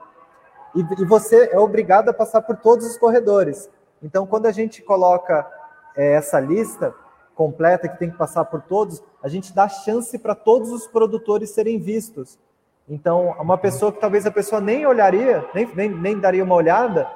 [0.74, 3.68] e, e você é obrigado a passar por todos os corredores.
[4.03, 5.47] Então, quando a gente coloca
[5.97, 6.95] é, essa lista
[7.41, 11.49] completa que tem que passar por todos, a gente dá chance para todos os produtores
[11.49, 12.38] serem vistos.
[12.86, 17.11] Então, uma pessoa que talvez a pessoa nem olharia, nem, nem, nem daria uma olhada,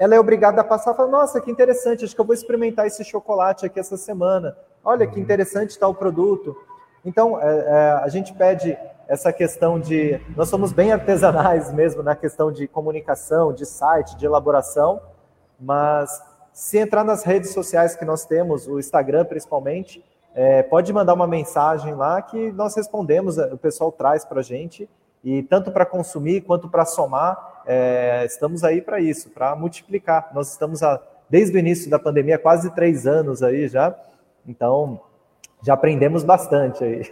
[0.00, 2.88] ela é obrigada a passar e falar: Nossa, que interessante, acho que eu vou experimentar
[2.88, 4.56] esse chocolate aqui essa semana.
[4.84, 6.56] Olha que interessante está o produto.
[7.04, 10.20] Então, é, é, a gente pede essa questão de.
[10.36, 15.00] Nós somos bem artesanais mesmo na questão de comunicação, de site, de elaboração,
[15.60, 16.20] mas
[16.52, 21.26] se entrar nas redes sociais que nós temos, o Instagram principalmente, é, pode mandar uma
[21.26, 24.88] mensagem lá que nós respondemos, o pessoal traz para a gente,
[25.24, 30.30] e tanto para consumir quanto para somar, é, estamos aí para isso, para multiplicar.
[30.34, 31.00] Nós estamos a,
[31.30, 33.94] desde o início da pandemia, quase três anos aí já,
[34.46, 35.00] então
[35.62, 37.10] já aprendemos bastante aí.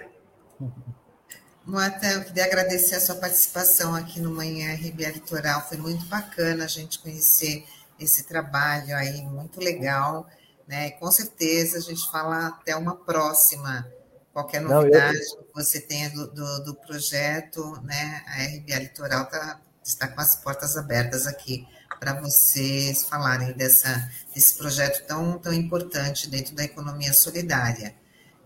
[1.65, 5.61] Moata, eu queria agradecer a sua participação aqui no Manhã RBA Litoral.
[5.61, 7.65] Foi muito bacana a gente conhecer
[8.01, 10.27] esse trabalho aí, muito legal.
[10.67, 10.91] Né?
[10.93, 13.87] Com certeza a gente fala até uma próxima.
[14.33, 15.45] Qualquer novidade Não, eu...
[15.45, 18.23] que você tenha do, do, do, projeto, né?
[18.29, 21.67] a RBA Litoral tá, está com as portas abertas aqui
[21.99, 27.95] para vocês falarem dessa, desse projeto tão, tão importante dentro da economia solidária.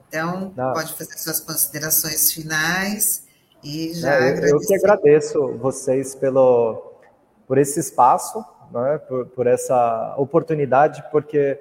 [0.08, 0.72] Então, Não.
[0.72, 3.24] pode fazer suas considerações finais
[3.62, 6.94] e já Não, eu, eu, que agradeço vocês pelo,
[7.46, 11.58] por esse espaço, né, por, por essa oportunidade, porque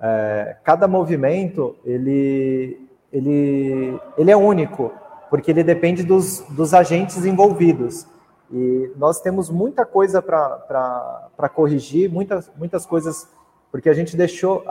[0.00, 4.92] é, cada movimento ele, ele, ele é único,
[5.28, 8.06] porque ele depende dos, dos agentes envolvidos.
[8.52, 13.28] E nós temos muita coisa para corrigir, muitas, muitas coisas,
[13.70, 14.64] porque a gente deixou,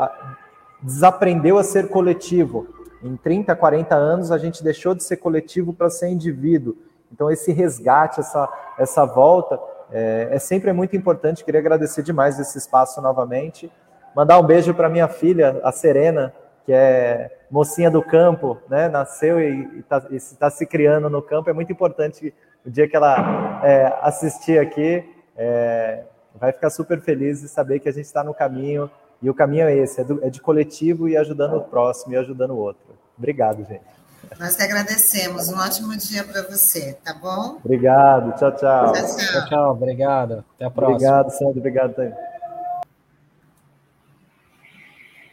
[0.82, 2.68] desaprendeu a ser coletivo.
[3.02, 6.76] Em 30, 40 anos, a gente deixou de ser coletivo para ser indivíduo.
[7.12, 9.58] Então, esse resgate, essa, essa volta,
[9.92, 11.44] é, é sempre muito importante.
[11.44, 13.72] Queria agradecer demais esse espaço novamente.
[14.16, 16.34] Mandar um beijo para minha filha, a Serena,
[16.66, 18.88] que é mocinha do campo, né?
[18.88, 20.02] Nasceu e está
[20.40, 21.50] tá se criando no campo.
[21.50, 22.34] É muito importante
[22.66, 25.04] o dia que ela é, assistir aqui,
[25.36, 26.04] é,
[26.36, 28.90] vai ficar super feliz de saber que a gente está no caminho
[29.22, 32.18] e o caminho é esse, é, do, é de coletivo e ajudando o próximo e
[32.18, 32.98] ajudando o outro.
[33.18, 33.99] Obrigado, gente.
[34.38, 35.48] Nós que agradecemos.
[35.50, 37.60] Um ótimo dia para você, tá bom?
[37.64, 38.38] Obrigado.
[38.38, 38.94] Tchau, tchau.
[38.94, 39.18] Tchau, tchau.
[39.18, 39.72] tchau, tchau.
[39.72, 40.46] Obrigado.
[40.56, 40.96] Até a próxima.
[40.96, 41.60] Obrigado, Sandro.
[41.60, 42.18] Obrigado, Tânia.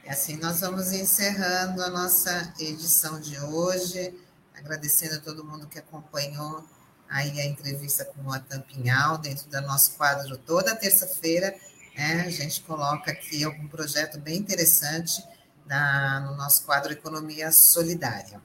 [0.04, 4.14] E assim nós vamos encerrando a nossa edição de hoje,
[4.56, 6.64] agradecendo a todo mundo que acompanhou
[7.08, 11.54] aí a entrevista com o Atan Pinhal, dentro do nosso quadro toda terça-feira,
[11.96, 15.24] né, a gente coloca aqui algum projeto bem interessante
[15.66, 18.40] na, no nosso quadro Economia Solidária.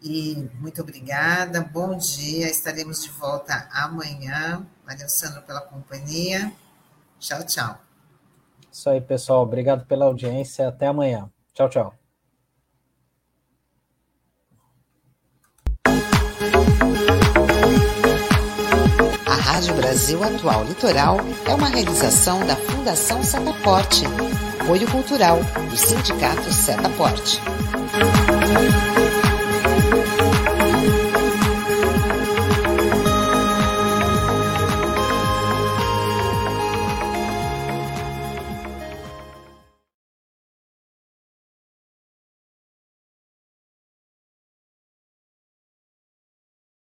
[0.00, 4.64] E muito obrigada, bom dia, estaremos de volta amanhã.
[4.86, 6.52] Valeu, Sandro, pela companhia.
[7.18, 7.78] Tchau, tchau.
[8.70, 9.42] Isso aí, pessoal.
[9.42, 10.68] Obrigado pela audiência.
[10.68, 11.28] Até amanhã.
[11.52, 11.94] Tchau, tchau.
[19.26, 24.04] A Rádio Brasil Atual Litoral é uma realização da Fundação Setaporte,
[24.60, 25.38] apoio cultural
[25.68, 27.40] do Sindicato Setaporte.